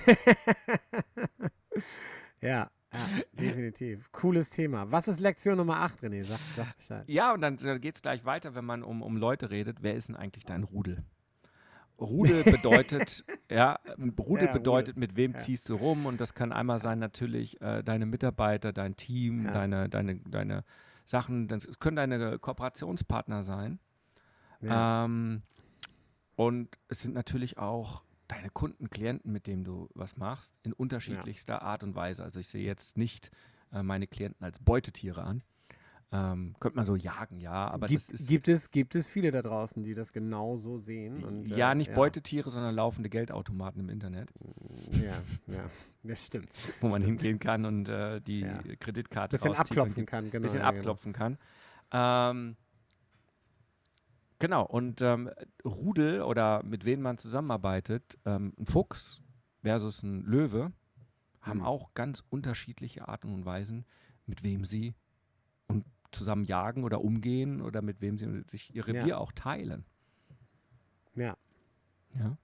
Ja, 2.42 2.72
ja, 2.92 3.08
definitiv. 3.34 4.12
Cooles 4.12 4.50
Thema. 4.50 4.92
Was 4.92 5.08
ist 5.08 5.20
Lektion 5.20 5.58
Nummer 5.58 5.78
8, 5.82 6.04
René? 6.04 6.26
Sag, 6.26 6.40
sag 6.56 6.76
Bescheid. 6.76 7.04
Ja, 7.08 7.34
und 7.34 7.42
dann, 7.42 7.58
dann 7.58 7.80
geht 7.80 7.96
es 7.96 8.02
gleich 8.02 8.26
weiter, 8.26 8.56
wenn 8.56 8.66
man 8.66 8.84
um, 8.84 9.02
um 9.04 9.16
Leute 9.16 9.52
redet. 9.52 9.78
Wer 9.82 9.94
ist 9.96 10.10
denn 10.10 10.16
eigentlich 10.16 10.46
dein 10.46 10.64
Rudel? 10.64 11.04
Rudel 12.00 12.44
bedeutet, 12.52 13.24
ja, 13.50 13.80
Rudel 14.20 14.48
Ja, 14.48 14.54
bedeutet, 14.54 14.98
mit 14.98 15.16
wem 15.16 15.34
Ja. 15.34 15.38
ziehst 15.38 15.70
du 15.70 15.76
rum? 15.76 16.08
Und 16.08 16.20
das 16.20 16.34
kann 16.34 16.52
einmal 16.52 16.80
sein, 16.80 16.98
natürlich 16.98 17.62
äh, 17.62 17.84
deine 17.84 18.08
Mitarbeiter, 18.08 18.74
dein 18.74 18.96
Team, 18.96 19.46
Ja. 19.46 19.52
deine, 19.52 19.88
deine, 19.88 20.16
deine 20.22 20.64
Sachen. 21.06 21.48
Das 21.48 21.66
es 21.66 21.78
können 21.80 21.98
deine 21.98 22.40
Kooperationspartner 22.40 23.44
sein. 23.44 23.80
Ja. 24.62 25.06
Ähm, 25.06 25.44
und 26.42 26.70
es 26.88 27.04
sind 27.04 27.14
natürlich 27.14 27.60
auch 27.60 28.02
deine 28.28 28.50
Kunden, 28.50 28.90
Klienten, 28.90 29.32
mit 29.32 29.46
denen 29.46 29.64
du 29.64 29.90
was 29.94 30.18
machst, 30.18 30.56
in 30.64 30.74
unterschiedlichster 30.74 31.62
Art 31.62 31.84
und 31.84 31.94
Weise. 31.94 32.24
Also 32.24 32.40
ich 32.40 32.48
sehe 32.48 32.66
jetzt 32.66 32.98
nicht 32.98 33.30
äh, 33.72 33.84
meine 33.84 34.08
Klienten 34.08 34.44
als 34.44 34.58
Beutetiere 34.58 35.24
an. 35.24 35.44
Ähm, 36.12 36.56
könnte 36.60 36.78
man 36.78 36.86
so 36.86 36.96
jagen, 36.96 37.40
ja, 37.40 37.68
aber 37.70 37.86
gibt, 37.88 38.10
ist 38.10 38.28
gibt, 38.28 38.48
es, 38.48 38.72
gibt 38.72 38.96
es 38.96 39.08
viele 39.08 39.30
da 39.32 39.44
draußen, 39.44 39.84
die 39.84 39.94
das 39.94 40.12
genau 40.14 40.58
so 40.58 40.80
sehen? 40.80 41.24
Und, 41.24 41.46
ja 41.46 41.74
äh, 41.74 41.76
nicht 41.76 41.94
Beutetiere, 41.94 42.50
sondern 42.50 42.74
laufende 42.74 43.10
Geldautomaten 43.10 43.80
im 43.80 43.90
Internet, 43.90 44.32
Ja, 44.90 45.14
ja, 45.46 45.70
das 46.04 46.26
stimmt. 46.26 46.50
wo 46.80 46.88
man 46.90 47.04
hingehen 47.04 47.38
kann 47.38 47.66
und 47.66 47.88
äh, 47.88 48.20
die 48.20 48.40
Ja. 48.42 48.60
Kreditkarte 48.80 49.38
Bisschen 49.38 49.54
abklopfen 49.54 50.08
kann, 50.08 50.32
genau. 50.32 50.42
bisschen 50.42 50.62
ja, 50.62 50.72
genau. 50.72 50.80
abklopfen 50.80 51.14
kann. 51.14 51.38
Ähm, 51.92 52.56
genau, 54.42 54.66
und 54.66 55.02
ähm, 55.02 55.30
Rudel 55.64 56.22
oder 56.24 56.62
mit 56.64 56.84
wem 56.86 57.02
man 57.02 57.18
zusammenarbeitet, 57.18 58.18
ähm, 58.26 58.54
ein 58.60 58.66
Fuchs 58.66 59.22
versus 59.62 60.04
ein 60.04 60.24
Löwe, 60.24 60.74
haben 61.42 61.60
Mhm. 61.60 61.66
auch 61.66 61.94
ganz 61.94 62.24
unterschiedliche 62.30 63.08
Arten 63.08 63.34
und 63.34 63.46
Weisen, 63.46 63.86
mit 64.26 64.44
wem 64.44 64.66
sie 64.66 64.94
und 65.68 65.86
zusammen 66.12 66.44
jagen 66.46 66.84
oder 66.84 67.02
umgehen 67.02 67.62
oder 67.62 67.82
mit 67.82 68.02
wem 68.02 68.18
sie 68.18 68.44
sich 68.48 68.76
ihr 68.76 68.86
Ja. 68.86 68.94
Revier 68.94 69.20
auch 69.20 69.32
teilen. 69.32 69.86
Ja. 71.16 71.38
Ja. 72.16 72.38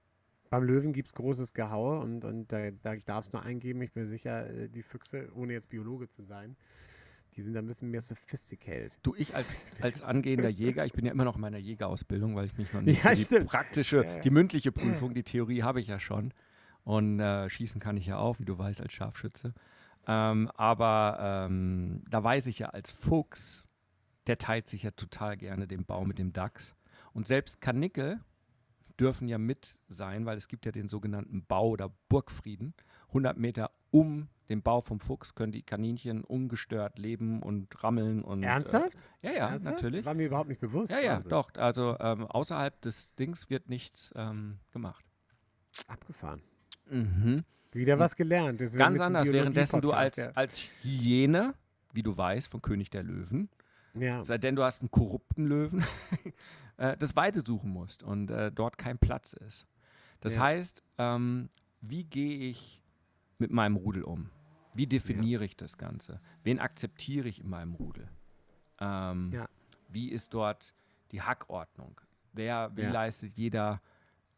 Beim 0.50 0.64
Löwen 0.64 0.92
gibt 0.94 1.08
es 1.08 1.14
großes 1.14 1.52
Gehaue 1.52 2.00
und, 2.00 2.24
und 2.24 2.50
da, 2.50 2.70
da 2.70 2.96
darfst 2.96 3.34
du 3.34 3.38
eingeben. 3.38 3.82
Ich 3.82 3.92
bin 3.92 4.08
sicher, 4.08 4.48
äh, 4.48 4.68
die 4.68 4.82
Füchse, 4.82 5.28
ohne 5.34 5.52
jetzt 5.52 5.68
Biologe 5.68 6.08
zu 6.08 6.22
sein, 6.22 6.56
die 7.38 7.42
sind 7.44 7.56
ein 7.56 7.66
bisschen 7.66 7.90
mehr 7.90 8.00
sophisticated. 8.00 8.92
Du, 9.02 9.14
ich 9.16 9.34
als, 9.34 9.46
als 9.80 10.02
angehender 10.02 10.48
Jäger, 10.48 10.84
ich 10.84 10.92
bin 10.92 11.06
ja 11.06 11.12
immer 11.12 11.24
noch 11.24 11.36
in 11.36 11.40
meiner 11.40 11.58
Jägerausbildung, 11.58 12.34
weil 12.34 12.46
ich 12.46 12.58
mich 12.58 12.72
noch 12.72 12.80
nicht 12.82 13.02
Ja, 13.04 13.14
die 13.14 13.22
stimmt. 13.22 13.46
praktische, 13.48 13.98
Ja, 14.04 14.14
ja. 14.16 14.20
die 14.20 14.30
mündliche 14.30 14.72
Prüfung, 14.72 15.14
die 15.14 15.22
Theorie 15.22 15.62
habe 15.62 15.80
ich 15.80 15.86
ja 15.86 16.00
schon. 16.00 16.34
Und 16.82 17.20
äh, 17.20 17.48
schießen 17.48 17.80
kann 17.80 17.96
ich 17.96 18.06
ja 18.06 18.18
auch, 18.18 18.38
wie 18.40 18.44
du 18.44 18.58
weißt, 18.58 18.80
als 18.80 18.92
Scharfschütze. 18.92 19.54
Ähm, 20.06 20.50
aber 20.54 21.46
ähm, 21.48 22.02
da 22.10 22.24
weiß 22.24 22.46
ich 22.46 22.58
ja 22.58 22.70
als 22.70 22.90
Fuchs, 22.90 23.68
der 24.26 24.38
teilt 24.38 24.66
sich 24.66 24.82
ja 24.82 24.90
total 24.90 25.36
gerne 25.36 25.66
den 25.68 25.84
Bau 25.84 26.04
mit 26.04 26.18
dem 26.18 26.32
Dachs. 26.32 26.74
Und 27.12 27.26
selbst 27.28 27.60
Kanickel 27.60 28.20
dürfen 28.98 29.28
ja 29.28 29.38
mit 29.38 29.78
sein, 29.88 30.26
weil 30.26 30.36
es 30.38 30.48
gibt 30.48 30.66
ja 30.66 30.72
den 30.72 30.88
sogenannten 30.88 31.44
Bau 31.44 31.68
oder 31.68 31.92
Burgfrieden. 32.08 32.74
100 33.08 33.36
Meter 33.38 33.70
um 33.90 34.28
den 34.48 34.62
Bau 34.62 34.80
vom 34.80 34.98
Fuchs 35.00 35.34
können 35.34 35.52
die 35.52 35.62
Kaninchen 35.62 36.24
ungestört 36.24 36.98
leben 36.98 37.42
und 37.42 37.82
rammeln 37.84 38.22
und 38.22 38.42
äh, 38.42 38.46
Ernsthaft? 38.46 39.12
ja, 39.22 39.32
ja, 39.32 39.48
Ernsthaft? 39.50 39.76
natürlich. 39.76 40.04
War 40.04 40.14
mir 40.14 40.26
überhaupt 40.26 40.48
nicht 40.48 40.60
bewusst. 40.60 40.90
Ja, 40.90 40.98
ja, 41.00 41.14
Wahnsinn. 41.16 41.30
doch. 41.30 41.50
Also 41.56 41.96
ähm, 42.00 42.26
außerhalb 42.26 42.80
des 42.80 43.14
Dings 43.14 43.50
wird 43.50 43.68
nichts 43.68 44.12
ähm, 44.16 44.58
gemacht. 44.72 45.04
Abgefahren. 45.86 46.42
Mhm. 46.90 47.44
Wieder 47.72 47.98
was 47.98 48.16
gelernt. 48.16 48.60
Das 48.60 48.74
Ganz 48.74 48.98
anders. 49.00 49.30
Währenddessen 49.30 49.80
du 49.82 49.92
als, 49.92 50.16
Biologie-Podcast, 50.16 50.36
als 50.38 50.58
Hyäne, 50.82 51.54
wie 51.92 52.02
du 52.02 52.16
weißt, 52.16 52.48
von 52.48 52.62
König 52.62 52.88
der 52.90 53.02
Löwen, 53.02 53.50
Ja. 53.94 54.00
ja. 54.00 54.24
sei 54.24 54.38
denn 54.38 54.56
du 54.56 54.62
hast 54.62 54.80
einen 54.80 54.90
korrupten 54.90 55.46
Löwen, 55.46 55.84
äh, 56.78 56.96
das 56.96 57.14
Weite 57.16 57.42
suchen 57.46 57.70
musst 57.70 58.02
und 58.02 58.30
äh, 58.30 58.50
dort 58.50 58.78
kein 58.78 58.98
Platz 58.98 59.34
ist. 59.34 59.66
Das 60.20 60.36
Ja. 60.36 60.40
heißt, 60.42 60.82
ähm, 60.96 61.50
wie 61.82 62.04
gehe 62.04 62.38
ich 62.48 62.80
mit 63.38 63.50
meinem 63.52 63.76
Rudel 63.76 64.02
um? 64.02 64.30
Wie 64.78 64.86
definiere 64.86 65.44
ich 65.44 65.56
das 65.56 65.76
Ganze? 65.76 66.20
Wen 66.44 66.60
akzeptiere 66.60 67.26
ich 67.28 67.40
in 67.40 67.48
meinem 67.48 67.74
Rudel? 67.74 68.08
Ähm, 68.80 69.32
Ja. 69.32 69.48
Wie 69.88 70.08
ist 70.10 70.32
dort 70.34 70.72
die 71.10 71.20
Hackordnung? 71.22 72.00
Wer, 72.32 72.70
wie 72.76 72.82
Ja. 72.82 72.92
leistet 72.92 73.32
jeder 73.34 73.80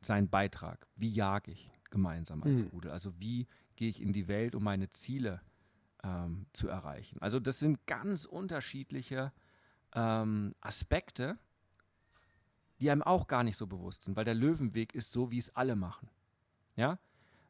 seinen 0.01 0.29
Beitrag? 0.31 0.87
Wie 0.97 1.11
jage 1.11 1.51
ich 1.51 1.71
gemeinsam 1.91 2.43
als 2.43 2.63
Mhm. 2.65 2.71
Rudel? 2.71 2.91
Also 2.91 3.13
wie 3.21 3.47
gehe 3.77 3.91
ich 3.91 4.01
in 4.01 4.13
die 4.15 4.29
Welt, 4.29 4.55
um 4.55 4.65
meine 4.65 4.89
Ziele 4.89 5.43
ähm, 6.03 6.47
zu 6.55 6.69
erreichen? 6.69 7.21
Also 7.21 7.39
das 7.39 7.59
sind 7.59 7.87
ganz 7.87 8.25
unterschiedliche 8.25 9.33
ähm, 9.95 10.55
Aspekte, 10.63 11.37
die 12.81 12.91
einem 12.91 13.03
auch 13.03 13.27
gar 13.27 13.43
nicht 13.43 13.59
so 13.59 13.67
bewusst 13.67 14.05
sind, 14.05 14.17
weil 14.17 14.25
der 14.25 14.35
Löwenweg 14.35 14.95
ist 14.95 15.13
so, 15.13 15.31
wie 15.31 15.37
es 15.39 15.55
alle 15.55 15.77
machen. 15.77 16.09
Ja? 16.77 16.99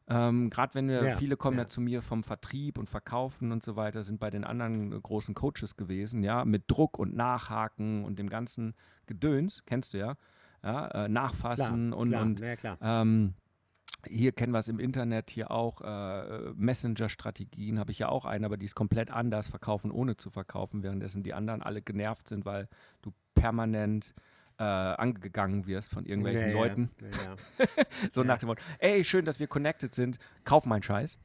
Ähm, 0.07 0.49
Gerade 0.49 0.75
wenn 0.75 0.89
wir, 0.89 1.03
Ja, 1.03 1.15
viele 1.15 1.37
kommen 1.37 1.57
ja. 1.57 1.63
ja. 1.63 1.67
zu 1.67 1.81
mir 1.81 2.01
vom 2.01 2.23
Vertrieb 2.23 2.77
und 2.77 2.89
Verkaufen 2.89 3.51
und 3.51 3.63
so 3.63 3.75
weiter, 3.75 4.03
sind 4.03 4.19
bei 4.19 4.29
den 4.29 4.43
anderen 4.43 4.91
äh, 4.91 4.99
großen 4.99 5.33
Coaches 5.33 5.77
gewesen, 5.77 6.23
ja, 6.23 6.43
mit 6.45 6.63
Druck 6.67 6.99
und 6.99 7.15
Nachhaken 7.15 8.03
und 8.03 8.19
dem 8.19 8.29
ganzen 8.29 8.73
Gedöns, 9.05 9.63
kennst 9.65 9.93
du 9.93 9.99
ja, 9.99 10.15
ja 10.63 10.87
äh, 10.87 11.07
Nachfassen 11.07 11.93
und, 11.93 12.09
klar, 12.09 12.21
und 12.23 12.39
ja, 12.39 12.55
klar. 12.55 12.77
ähm, 12.81 13.35
hier 14.07 14.31
kennen 14.31 14.51
wir 14.51 14.59
es 14.59 14.67
im 14.67 14.79
Internet, 14.79 15.29
hier 15.29 15.51
auch 15.51 15.81
äh, 15.81 16.51
Messenger-Strategien 16.55 17.77
habe 17.77 17.91
ich 17.91 17.99
ja 17.99 18.09
auch 18.09 18.25
eine, 18.25 18.47
aber 18.47 18.57
die 18.57 18.65
ist 18.65 18.75
komplett 18.75 19.11
anders, 19.11 19.47
verkaufen 19.47 19.91
ohne 19.91 20.17
zu 20.17 20.29
verkaufen, 20.29 20.83
währenddessen 20.83 21.23
die 21.23 21.33
anderen 21.33 21.61
alle 21.61 21.81
genervt 21.81 22.27
sind, 22.27 22.45
weil 22.45 22.67
du 23.01 23.13
permanent 23.35 24.13
äh, 24.57 24.63
angegangen 24.63 25.65
wirst 25.67 25.91
von 25.91 26.05
irgendwelchen 26.05 26.47
Ja, 26.49 26.53
Leuten. 26.53 26.89
Ja, 27.01 27.07
ja. 27.07 27.35
So 28.11 28.21
Ja. 28.21 28.27
nach 28.27 28.37
dem 28.39 28.47
Motto, 28.47 28.61
ey, 28.79 29.03
schön, 29.03 29.25
dass 29.25 29.39
wir 29.39 29.47
connected 29.47 29.93
sind, 29.95 30.17
kauf 30.43 30.65
meinen 30.65 30.83
Scheiß. 30.83 31.17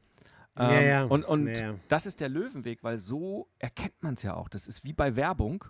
Ja, 0.57 0.79
Ähm, 0.81 0.87
ja. 0.87 1.03
Und, 1.03 1.23
und 1.25 1.47
Ja, 1.47 1.71
ja. 1.71 1.75
das 1.87 2.05
ist 2.05 2.19
der 2.19 2.29
Löwenweg, 2.29 2.83
weil 2.83 2.97
so 2.97 3.47
erkennt 3.59 4.01
man 4.01 4.15
es 4.15 4.23
ja 4.23 4.33
auch. 4.33 4.49
Das 4.49 4.67
ist 4.67 4.83
wie 4.83 4.93
bei 4.93 5.15
Werbung. 5.15 5.63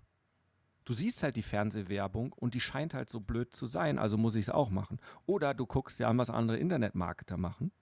Du 0.85 0.93
siehst 0.93 1.21
halt 1.23 1.35
die 1.35 1.43
Fernsehwerbung 1.43 2.31
und 2.31 2.53
die 2.53 2.61
scheint 2.61 2.93
halt 2.93 3.09
so 3.09 3.19
blöd 3.19 3.53
zu 3.53 3.67
sein, 3.67 3.99
also 3.99 4.17
muss 4.17 4.35
ich 4.35 4.43
es 4.45 4.49
auch 4.49 4.69
machen. 4.69 4.99
Oder 5.25 5.53
du 5.53 5.65
guckst 5.65 5.99
dir 5.99 6.07
an, 6.07 6.17
was 6.17 6.29
andere 6.29 6.57
Internetmarketer 6.57 7.35
machen, 7.35 7.73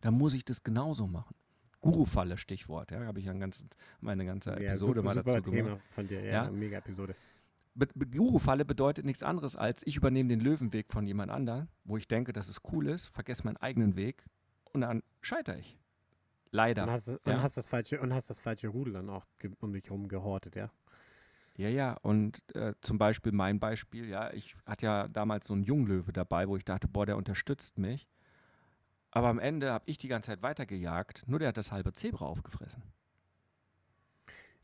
dann 0.00 0.14
muss 0.14 0.32
ich 0.32 0.46
das 0.46 0.62
genauso 0.62 1.06
machen. 1.06 1.34
Guru-Falle, 1.82 2.38
Stichwort, 2.38 2.90
ja, 2.92 3.04
habe 3.04 3.18
ich 3.20 3.26
ja 3.26 3.34
ganz, 3.34 3.62
meine 4.00 4.24
ganze 4.24 4.52
Ja, 4.52 4.70
Episode 4.70 5.00
super, 5.00 5.02
mal 5.02 5.14
super 5.16 5.34
dazu 5.34 5.50
Thema 5.50 5.68
gemacht. 5.68 5.82
von 5.94 6.08
dir, 6.08 6.24
ja, 6.24 6.44
Ja. 6.44 6.50
mega 6.50 6.78
Episode. 6.78 7.14
Be 7.74 7.88
Guru-Falle 8.06 8.64
bedeutet 8.64 9.04
nichts 9.04 9.22
anderes 9.22 9.56
als, 9.56 9.84
ich 9.84 9.96
übernehme 9.96 10.28
den 10.28 10.40
Löwenweg 10.40 10.92
von 10.92 11.06
jemand 11.06 11.30
anderem, 11.30 11.68
wo 11.84 11.96
ich 11.96 12.06
denke, 12.06 12.32
dass 12.32 12.48
es 12.48 12.60
cool 12.72 12.88
ist, 12.88 13.06
vergesse 13.08 13.44
meinen 13.44 13.56
eigenen 13.56 13.96
Weg 13.96 14.24
und 14.72 14.82
dann 14.82 15.02
scheitere 15.22 15.58
ich. 15.58 15.76
Leider. 16.50 16.84
Und 16.84 16.90
hast, 16.90 17.08
das- 17.08 17.20
ja. 17.26 17.34
und, 17.34 17.42
hast 17.42 17.56
das 17.56 17.66
falsche, 17.66 18.00
und 18.00 18.14
hast 18.14 18.30
das 18.30 18.40
falsche 18.40 18.68
Rudel 18.68 18.94
dann 18.94 19.10
auch 19.10 19.26
um 19.58 19.72
dich 19.72 19.84
herum 19.86 20.06
gehortet, 20.06 20.54
ja? 20.54 20.70
Ja, 21.56 21.68
ja, 21.68 21.92
und 22.02 22.42
äh, 22.56 22.74
zum 22.80 22.98
Beispiel 22.98 23.32
mein 23.32 23.60
Beispiel, 23.60 24.08
ja, 24.08 24.32
ich 24.32 24.56
hatte 24.66 24.86
ja 24.86 25.08
damals 25.08 25.46
so 25.46 25.54
einen 25.54 25.62
Junglöwe 25.62 26.12
dabei, 26.12 26.48
wo 26.48 26.56
ich 26.56 26.64
dachte, 26.64 26.88
boah, 26.88 27.06
der 27.06 27.16
unterstützt 27.16 27.78
mich. 27.78 28.08
Aber 29.12 29.28
am 29.28 29.38
Ende 29.38 29.72
habe 29.72 29.84
ich 29.86 29.98
die 29.98 30.08
ganze 30.08 30.32
Zeit 30.32 30.42
weitergejagt, 30.42 31.24
nur 31.28 31.38
der 31.38 31.48
hat 31.48 31.56
das 31.56 31.70
halbe 31.70 31.92
Zebra 31.92 32.26
aufgefressen. 32.26 32.82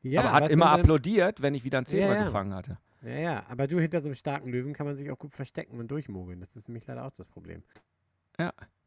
Ja, 0.02 0.22
aber 0.22 0.32
hat 0.32 0.50
immer 0.50 0.70
applaudiert, 0.70 1.42
wenn 1.42 1.54
ich 1.54 1.62
wieder 1.62 1.78
ein 1.78 1.86
Zebra 1.86 2.14
ja. 2.14 2.24
gefangen 2.24 2.54
hatte. 2.54 2.78
Ja, 3.02 3.18
ja, 3.18 3.46
aber 3.48 3.66
du 3.66 3.80
hinter 3.80 4.00
so 4.00 4.08
einem 4.08 4.14
starken 4.14 4.50
Löwen 4.50 4.74
kann 4.74 4.86
man 4.86 4.96
sich 4.96 5.10
auch 5.10 5.18
gut 5.18 5.34
verstecken 5.34 5.78
und 5.78 5.88
durchmogeln. 5.88 6.40
Das 6.40 6.54
ist 6.54 6.68
nämlich 6.68 6.86
leider 6.86 7.06
auch 7.06 7.12
das 7.12 7.26
Problem. 7.26 7.62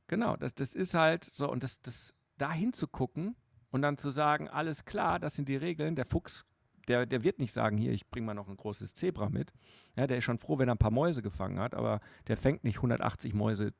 Genau, 0.08 0.36
das, 0.36 0.54
das 0.54 0.76
ist 0.76 0.94
halt 0.94 1.24
so, 1.24 1.50
und 1.50 1.64
das, 1.64 1.82
das 1.82 2.14
da 2.38 2.52
hinzugucken 2.52 3.36
und 3.72 3.82
dann 3.82 3.98
zu 3.98 4.10
sagen, 4.10 4.48
alles 4.48 4.86
klar, 4.86 5.20
das 5.20 5.36
sind 5.36 5.50
die 5.50 5.56
Regeln, 5.56 5.96
der 5.96 6.06
Fuchs, 6.06 6.46
der, 6.88 7.06
der 7.06 7.24
wird 7.24 7.40
nicht 7.40 7.54
sagen, 7.54 7.78
hier, 7.78 7.94
ich 7.94 8.08
bringe 8.10 8.28
mal 8.28 8.34
noch 8.34 8.50
ein 8.50 8.58
großes 8.58 8.94
Zebra 8.94 9.30
mit. 9.30 9.54
Ja, 9.96 10.06
der 10.06 10.18
ist 10.18 10.26
schon 10.26 10.38
froh, 10.38 10.60
wenn 10.60 10.70
er 10.70 10.76
ein 10.76 10.80
paar 10.80 10.92
Mäuse 10.92 11.22
gefangen 11.22 11.60
hat, 11.60 11.74
aber 11.74 12.02
der 12.28 12.38
fängt 12.38 12.64
nicht 12.64 12.78
180 12.78 13.34
Mäuse, 13.34 13.74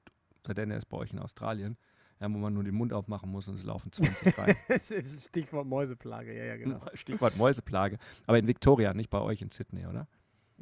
denn 0.48 0.72
er 0.72 0.78
ist 0.78 0.86
bei 0.86 0.98
euch 0.98 1.12
in 1.12 1.20
Australien, 1.20 1.78
ja, 2.22 2.32
wo 2.34 2.38
man 2.38 2.54
nur 2.54 2.64
den 2.64 2.76
Mund 2.76 2.94
aufmachen 2.94 3.30
muss 3.30 3.48
und 3.50 3.56
es 3.56 3.64
laufen 3.64 3.92
20 3.92 4.38
rein. 4.38 4.56
Stichwort 4.82 5.68
Mäuseplage, 5.68 6.36
ja, 6.36 6.46
ja, 6.46 6.58
genau. 6.58 6.82
Stichwort 6.94 7.36
Mäuseplage. 7.38 7.98
Aber 8.26 8.40
in 8.40 8.48
Victoria, 8.48 8.94
nicht 8.94 9.10
bei 9.10 9.20
euch 9.20 9.42
in 9.42 9.50
Sydney, 9.50 9.86
oder? 9.86 10.08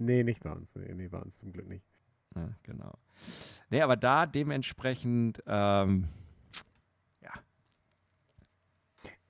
Nee, 0.05 0.23
nicht 0.23 0.43
bei 0.43 0.51
uns. 0.51 0.73
Nee, 0.75 0.93
nee, 0.93 1.07
bei 1.07 1.19
uns 1.19 1.37
zum 1.37 1.51
Glück 1.51 1.67
nicht. 1.67 1.85
Ja, 2.35 2.49
genau. 2.63 2.93
Nee, 3.69 3.81
aber 3.81 3.97
da 3.97 4.25
dementsprechend, 4.25 5.43
ähm, 5.45 6.07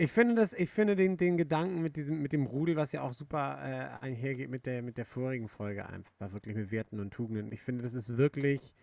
Ich 0.02 0.12
finde 0.12 0.34
das, 0.34 0.54
ich 0.54 0.72
finde 0.72 0.96
den, 0.96 1.16
den 1.16 1.38
Gedanken 1.38 1.84
mit 1.84 1.96
diesem, 1.96 2.24
mit 2.24 2.34
dem 2.34 2.48
Rudel, 2.48 2.76
was 2.76 2.92
ja 2.92 3.04
auch 3.04 3.14
super 3.14 3.60
äh, 3.62 4.04
einhergeht 4.04 4.50
mit 4.50 4.66
der, 4.66 4.82
mit 4.82 4.98
der 4.98 5.06
vorigen 5.06 5.48
Folge 5.48 5.88
einfach, 5.88 6.34
wirklich 6.34 6.56
mit 6.56 6.72
Werten 6.72 7.00
und 7.00 7.14
Tugenden. 7.14 7.52
Ich 7.52 7.62
finde, 7.62 7.84
das 7.84 7.94
ist 7.94 8.18
wirklich 8.18 8.74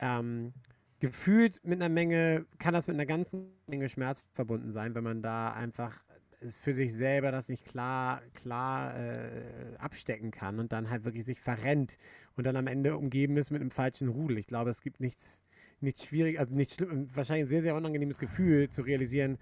ähm, 0.00 0.52
gefühlt 0.98 1.60
mit 1.64 1.80
einer 1.80 1.88
Menge, 1.88 2.46
kann 2.58 2.74
das 2.74 2.88
mit 2.88 2.94
einer 2.96 3.06
ganzen 3.06 3.52
Menge 3.68 3.88
Schmerz 3.88 4.24
verbunden 4.32 4.72
sein, 4.72 4.92
wenn 4.96 5.04
man 5.04 5.22
da 5.22 5.52
einfach 5.52 6.02
für 6.48 6.74
sich 6.74 6.92
selber 6.92 7.30
das 7.30 7.48
nicht 7.48 7.64
klar, 7.64 8.22
klar 8.34 8.96
äh, 8.96 9.76
abstecken 9.78 10.30
kann 10.30 10.58
und 10.58 10.72
dann 10.72 10.88
halt 10.88 11.04
wirklich 11.04 11.24
sich 11.24 11.40
verrennt 11.40 11.98
und 12.36 12.44
dann 12.44 12.56
am 12.56 12.66
Ende 12.66 12.96
umgeben 12.96 13.36
ist 13.36 13.50
mit 13.50 13.60
einem 13.60 13.70
falschen 13.70 14.08
Rudel. 14.08 14.38
Ich 14.38 14.46
glaube, 14.46 14.70
es 14.70 14.80
gibt 14.80 15.00
nichts, 15.00 15.40
nichts 15.80 16.04
schwierig, 16.04 16.38
also 16.38 16.54
nichts 16.54 16.76
schlimm, 16.76 17.08
wahrscheinlich 17.14 17.44
ein 17.44 17.48
sehr, 17.48 17.62
sehr 17.62 17.74
unangenehmes 17.74 18.18
Gefühl 18.18 18.70
zu 18.70 18.82
realisieren, 18.82 19.36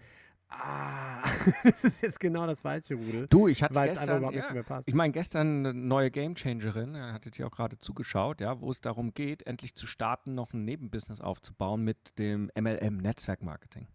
ah, 0.48 1.22
das 1.62 1.84
ist 1.84 2.02
jetzt 2.02 2.18
genau 2.18 2.46
das 2.48 2.62
falsche 2.62 2.96
Rudel, 2.96 3.28
du, 3.28 3.46
ich 3.46 3.62
hatte 3.62 3.74
gestern, 3.74 4.18
überhaupt 4.18 4.34
ja, 4.34 4.42
nicht 4.42 4.54
mehr 4.54 4.62
passt. 4.64 4.88
Ich 4.88 4.94
meine, 4.94 5.12
gestern 5.12 5.66
eine 5.66 5.74
neue 5.74 6.11
Gamechangerin, 6.11 6.96
er 6.96 7.12
hat 7.12 7.26
jetzt 7.26 7.38
ja 7.38 7.46
auch 7.46 7.52
gerade 7.52 7.78
zugeschaut, 7.78 8.40
ja, 8.40 8.61
wo 8.61 8.72
es 8.72 8.80
darum 8.80 9.14
geht, 9.14 9.46
endlich 9.46 9.76
zu 9.76 9.87
starten, 9.87 10.34
noch 10.34 10.52
ein 10.52 10.64
Nebenbusiness 10.64 11.20
aufzubauen 11.20 11.84
mit 11.84 12.18
dem 12.18 12.50
MLM 12.58 12.96
Netzwerkmarketing. 12.96 13.87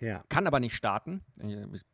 Ja, 0.00 0.24
Kann 0.28 0.46
aber 0.48 0.58
nicht 0.58 0.74
starten, 0.74 1.22
ich 1.38 1.84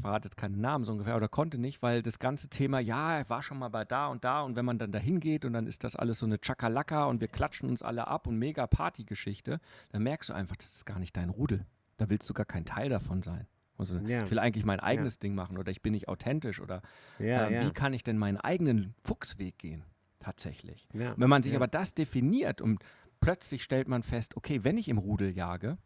verrate 0.00 0.28
jetzt 0.28 0.36
keinen 0.36 0.60
Namen 0.60 0.84
so 0.84 0.92
ungefähr, 0.92 1.16
oder 1.16 1.28
konnte 1.28 1.58
nicht, 1.58 1.82
weil 1.82 2.00
das 2.00 2.20
ganze 2.20 2.48
Thema, 2.48 2.78
ja, 2.78 3.18
er 3.18 3.28
war 3.28 3.42
schon 3.42 3.58
mal 3.58 3.68
bei 3.68 3.84
da 3.84 4.06
und 4.06 4.22
da 4.22 4.42
und 4.42 4.54
wenn 4.54 4.64
man 4.64 4.78
dann 4.78 4.92
dahin 4.92 5.18
geht 5.18 5.44
und 5.44 5.52
dann 5.52 5.66
ist 5.66 5.82
das 5.82 5.96
alles 5.96 6.20
so 6.20 6.26
eine 6.26 6.38
Chakalaka 6.38 7.06
und 7.06 7.20
wir 7.20 7.26
klatschen 7.28 7.68
uns 7.68 7.82
alle 7.82 8.06
ab 8.06 8.28
und 8.28 8.38
mega 8.38 8.66
Partygeschichte, 8.68 9.60
dann 9.90 10.02
merkst 10.02 10.30
du 10.30 10.34
einfach, 10.34 10.56
das 10.56 10.74
ist 10.74 10.86
gar 10.86 11.00
nicht 11.00 11.16
dein 11.16 11.28
Rudel. 11.28 11.66
Da 11.96 12.08
willst 12.08 12.30
du 12.30 12.34
gar 12.34 12.46
kein 12.46 12.64
Teil 12.64 12.88
davon 12.88 13.22
sein. 13.22 13.46
Also, 13.76 13.96
Ja. 13.96 14.24
Ich 14.24 14.30
will 14.30 14.38
eigentlich 14.38 14.64
mein 14.64 14.78
eigenes 14.78 15.18
Ding 15.18 15.34
machen 15.34 15.58
oder 15.58 15.70
ich 15.70 15.82
bin 15.82 15.92
nicht 15.92 16.06
authentisch 16.06 16.60
oder 16.60 16.82
ja, 17.18 17.46
ähm, 17.46 17.54
ja. 17.54 17.66
wie 17.66 17.72
kann 17.72 17.94
ich 17.94 18.04
denn 18.04 18.18
meinen 18.18 18.36
eigenen 18.36 18.94
Fuchsweg 19.02 19.58
gehen? 19.58 19.84
Tatsächlich. 20.20 20.86
ja. 20.92 21.14
Wenn 21.16 21.30
man 21.30 21.42
sich 21.42 21.52
ja. 21.52 21.58
aber 21.58 21.66
das 21.66 21.94
definiert 21.94 22.60
und 22.60 22.84
plötzlich 23.20 23.64
stellt 23.64 23.88
man 23.88 24.02
fest, 24.02 24.36
okay, 24.36 24.64
wenn 24.64 24.76
ich 24.76 24.88
im 24.88 24.98
Rudel 24.98 25.30
jage, 25.30 25.78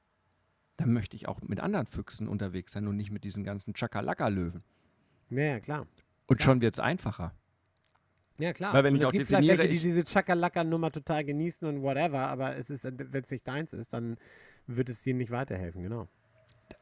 dann 0.77 0.93
möchte 0.93 1.17
ich 1.17 1.29
auch 1.29 1.41
mit 1.43 1.61
anderen 1.61 1.87
Füchsen 1.87 2.29
unterwegs 2.29 2.73
sein 2.73 2.87
und 2.89 2.97
nicht 2.97 3.11
mit 3.11 3.25
diesen 3.25 3.45
ganzen 3.45 3.75
Chakalaka-Löwen. 3.75 4.63
Ja, 5.31 5.43
ja, 5.43 5.61
klar. 5.61 5.87
Und 6.27 6.39
Klar. 6.39 6.45
schon 6.55 6.61
wird 6.61 6.75
es 6.75 6.81
einfacher. 6.81 7.33
Ja, 8.39 8.53
klar. 8.53 8.73
Weil 8.75 8.85
wenn 8.85 8.95
Und 8.95 8.97
ich 8.99 9.03
es 9.03 9.09
auch 9.09 9.13
gibt 9.13 9.27
vielleicht 9.27 9.45
definiere, 9.45 9.59
welche, 9.69 9.75
die 9.75 9.81
diese 9.81 10.05
Chakalaka-Nummer 10.05 10.91
total 10.91 11.25
genießen 11.25 11.67
und 11.69 11.83
whatever, 11.83 12.27
aber 12.29 12.57
es 12.57 12.71
ist, 12.71 12.85
wenn 12.85 13.23
es 13.23 13.31
nicht 13.31 13.47
deins 13.47 13.73
ist, 13.73 13.93
dann 13.93 14.17
wird 14.67 14.89
es 14.89 15.03
dir 15.03 15.15
nicht 15.15 15.31
weiterhelfen, 15.31 15.83
genau. 15.83 16.09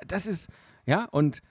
Das 0.06 0.26
ist, 0.26 0.48
ja, 0.86 1.04
und 1.06 1.42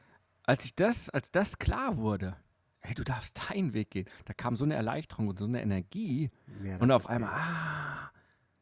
als 0.43 0.65
ich 0.65 0.75
das, 0.75 1.09
als 1.09 1.31
das 1.31 1.59
klar 1.59 1.97
wurde, 1.97 2.35
hey, 2.81 2.95
du 2.95 3.03
darfst 3.03 3.39
deinen 3.51 3.73
Weg 3.73 3.91
gehen, 3.91 4.09
da 4.25 4.33
kam 4.33 4.55
so 4.55 4.63
eine 4.65 4.73
Erleichterung 4.73 5.27
und 5.27 5.37
so 5.37 5.45
eine 5.45 5.61
Energie 5.61 6.31
Ja, 6.63 6.77
und 6.77 6.89
auf 6.91 7.07
einmal, 7.07 7.29
ah, 7.31 8.11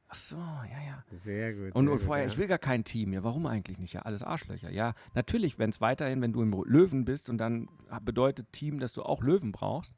ach 0.09 0.15
so, 0.15 0.35
ja, 0.37 0.81
ja. 0.85 1.03
Sehr 1.11 1.53
gut. 1.53 1.63
Und, 1.67 1.71
sehr 1.71 1.75
und 1.75 1.87
gut, 1.87 2.01
vorher, 2.01 2.25
ja. 2.25 2.31
ich 2.31 2.37
will 2.37 2.47
gar 2.47 2.57
kein 2.57 2.83
Team. 2.83 3.13
Ja, 3.13 3.23
warum 3.23 3.45
eigentlich 3.45 3.77
nicht? 3.79 3.93
Ja, 3.93 4.01
alles 4.01 4.23
Arschlöcher. 4.23 4.71
Ja, 4.71 4.93
natürlich, 5.13 5.57
wenn 5.57 5.69
es 5.69 5.79
weiterhin, 5.79 6.21
wenn 6.21 6.33
du 6.33 6.41
im 6.41 6.51
Löwen 6.65 7.05
bist 7.05 7.29
und 7.29 7.37
dann 7.37 7.69
bedeutet 8.01 8.51
Team, 8.51 8.79
dass 8.79 8.93
du 8.93 9.03
auch 9.03 9.21
Löwen 9.23 9.51
brauchst, 9.51 9.95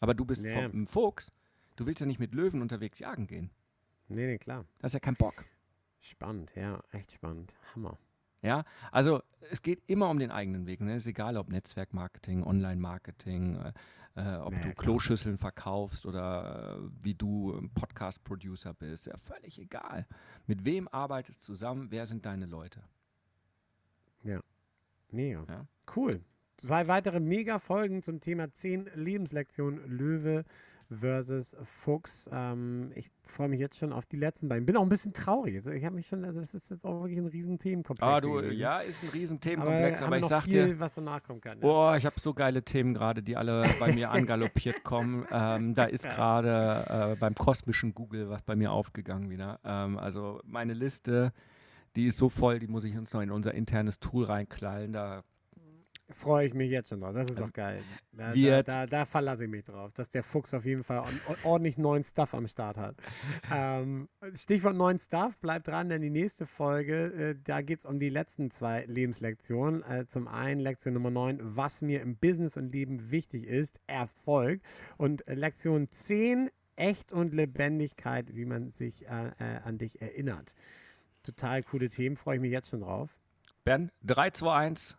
aber 0.00 0.14
du 0.14 0.24
bist 0.24 0.44
Ja. 0.44 0.54
vom, 0.54 0.70
im 0.70 0.86
Fuchs, 0.86 1.32
du 1.76 1.86
willst 1.86 2.00
ja 2.00 2.06
nicht 2.06 2.20
mit 2.20 2.34
Löwen 2.34 2.62
unterwegs 2.62 2.98
jagen 2.98 3.26
gehen. 3.26 3.50
Nee, 4.08 4.26
nee, 4.26 4.38
klar. 4.38 4.64
Das 4.78 4.90
ist 4.90 4.94
ja 4.94 5.00
kein 5.00 5.16
Bock. 5.16 5.44
Spannend, 6.00 6.52
ja, 6.54 6.82
echt 6.92 7.12
spannend. 7.12 7.54
Hammer. 7.74 7.98
Ja, 8.44 8.64
also 8.92 9.22
es 9.50 9.62
geht 9.62 9.82
immer 9.86 10.10
um 10.10 10.18
den 10.18 10.30
eigenen 10.30 10.66
Weg. 10.66 10.80
Ne? 10.80 10.96
Ist 10.96 11.06
egal, 11.06 11.36
ob 11.36 11.48
Netzwerkmarketing, 11.48 12.44
Online-Marketing, 12.44 13.56
äh, 13.56 13.72
äh, 14.16 14.36
ob 14.36 14.52
Ja, 14.52 14.60
du. 14.60 14.74
Kloschüsseln 14.74 15.38
verkaufst 15.38 16.04
oder 16.04 16.78
äh, 16.78 16.88
wie 17.02 17.14
du 17.14 17.56
ein 17.56 17.70
Podcast-Producer 17.70 18.74
bist. 18.74 19.06
Ja, 19.06 19.16
völlig 19.16 19.58
egal. 19.58 20.06
Mit 20.46 20.64
wem 20.64 20.88
arbeitest 20.88 21.40
du 21.40 21.44
zusammen? 21.44 21.90
Wer 21.90 22.06
sind 22.06 22.26
deine 22.26 22.46
Leute? 22.46 22.82
Mega. 25.10 25.44
Ja. 25.48 25.66
Cool. 25.94 26.20
Zwei 26.56 26.88
weitere 26.88 27.20
Mega-Folgen 27.20 28.02
zum 28.02 28.20
Thema 28.20 28.52
10 28.52 28.90
Lebenslektionen 28.94 29.88
Löwe 29.88 30.44
versus 30.94 31.56
Fuchs. 31.64 32.28
Ähm, 32.32 32.92
ich 32.94 33.10
freue 33.22 33.48
mich 33.48 33.60
jetzt 33.60 33.78
schon 33.78 33.92
auf 33.92 34.06
die 34.06 34.16
letzten 34.16 34.48
beiden. 34.48 34.66
Bin 34.66 34.76
auch 34.76 34.82
ein 34.82 34.88
bisschen 34.88 35.12
traurig. 35.12 35.56
Also 35.56 35.70
ich 35.70 35.84
habe 35.84 35.94
mich 35.94 36.06
schon, 36.06 36.24
also 36.24 36.40
es 36.40 36.54
ist 36.54 36.70
jetzt 36.70 36.84
auch 36.84 37.00
wirklich 37.00 37.18
ein 37.18 37.26
riesen 37.26 37.58
Themenkomplex. 37.58 38.06
Ah, 38.06 38.20
du, 38.20 38.40
ja, 38.40 38.80
ist 38.80 39.02
ein 39.02 39.10
riesen 39.10 39.40
Themenkomplex, 39.40 40.00
aber, 40.02 40.08
aber 40.08 40.18
ich 40.18 40.26
sag 40.26 40.44
viel, 40.44 40.66
dir, 40.66 40.80
was 40.80 40.94
danach 40.94 41.22
kommen 41.22 41.40
kann. 41.40 41.60
Ja. 41.60 41.66
Oh, 41.66 41.94
ich 41.94 42.06
habe 42.06 42.18
so 42.18 42.34
geile 42.34 42.62
Themen 42.62 42.94
gerade, 42.94 43.22
die 43.22 43.36
alle 43.36 43.64
bei 43.78 43.92
mir 43.92 44.10
angaloppiert 44.12 44.84
kommen. 44.84 45.26
Ähm, 45.30 45.74
da 45.74 45.84
ist 45.84 46.04
gerade 46.04 47.12
äh, 47.12 47.16
beim 47.16 47.34
kosmischen 47.34 47.94
Google 47.94 48.28
was 48.28 48.42
bei 48.42 48.56
mir 48.56 48.72
aufgegangen 48.72 49.30
wieder. 49.30 49.60
Ähm, 49.64 49.98
also 49.98 50.40
meine 50.44 50.74
Liste, 50.74 51.32
die 51.96 52.06
ist 52.06 52.18
so 52.18 52.28
voll, 52.28 52.58
die 52.58 52.66
muss 52.66 52.84
ich 52.84 52.96
uns 52.96 53.12
noch 53.12 53.20
in 53.20 53.30
unser 53.30 53.54
internes 53.54 54.00
Tool 54.00 54.24
reinklallen. 54.24 54.92
Da 54.92 55.22
Freue 56.10 56.46
ich 56.46 56.52
mich 56.52 56.70
jetzt 56.70 56.90
schon 56.90 57.00
drauf. 57.00 57.14
Das 57.14 57.30
ist 57.30 57.40
doch 57.40 57.52
geil. 57.52 57.82
Da, 58.12 58.32
da, 58.34 58.62
da, 58.62 58.86
da, 58.86 59.04
verlasse 59.06 59.44
ich 59.44 59.50
mich 59.50 59.64
drauf, 59.64 59.90
dass 59.94 60.10
der 60.10 60.22
Fuchs 60.22 60.52
auf 60.52 60.66
jeden 60.66 60.84
Fall 60.84 61.02
ordentlich 61.44 61.78
neuen 61.78 62.04
Stuff 62.04 62.34
am 62.34 62.46
Start 62.46 62.76
hat. 62.76 62.96
ähm, 63.50 64.10
Stichwort 64.34 64.76
neuen 64.76 64.98
Stuff, 64.98 65.38
bleibt 65.38 65.68
dran, 65.68 65.88
denn 65.88 66.02
die 66.02 66.10
nächste 66.10 66.44
Folge, 66.44 67.06
äh, 67.06 67.36
da 67.42 67.62
geht 67.62 67.80
es 67.80 67.86
um 67.86 67.98
die 67.98 68.10
letzten 68.10 68.50
zwei 68.50 68.84
Lebenslektionen. 68.84 69.82
Äh, 69.82 70.06
zum 70.06 70.28
einen 70.28 70.60
Lektion 70.60 70.92
Nummer 70.92 71.10
9, 71.10 71.38
was 71.42 71.80
mir 71.80 72.02
im 72.02 72.16
Business 72.16 72.58
und 72.58 72.70
Leben 72.70 73.10
wichtig 73.10 73.46
ist, 73.46 73.80
Erfolg. 73.86 74.60
Und 74.98 75.26
äh, 75.26 75.34
Lektion 75.34 75.88
10, 75.90 76.50
Echt 76.76 77.12
und 77.12 77.32
Lebendigkeit, 77.32 78.34
wie 78.34 78.44
man 78.44 78.72
sich 78.72 79.06
äh, 79.06 79.28
äh, 79.38 79.60
an 79.64 79.78
dich 79.78 80.02
erinnert. 80.02 80.54
Total 81.22 81.62
coole 81.62 81.88
Themen, 81.88 82.16
freue 82.16 82.36
ich 82.36 82.42
mich 82.42 82.50
jetzt 82.50 82.68
schon 82.68 82.80
drauf. 82.80 83.16
Ben, 83.64 83.90
3, 84.02 84.30
2, 84.30 84.52
1. 84.52 84.98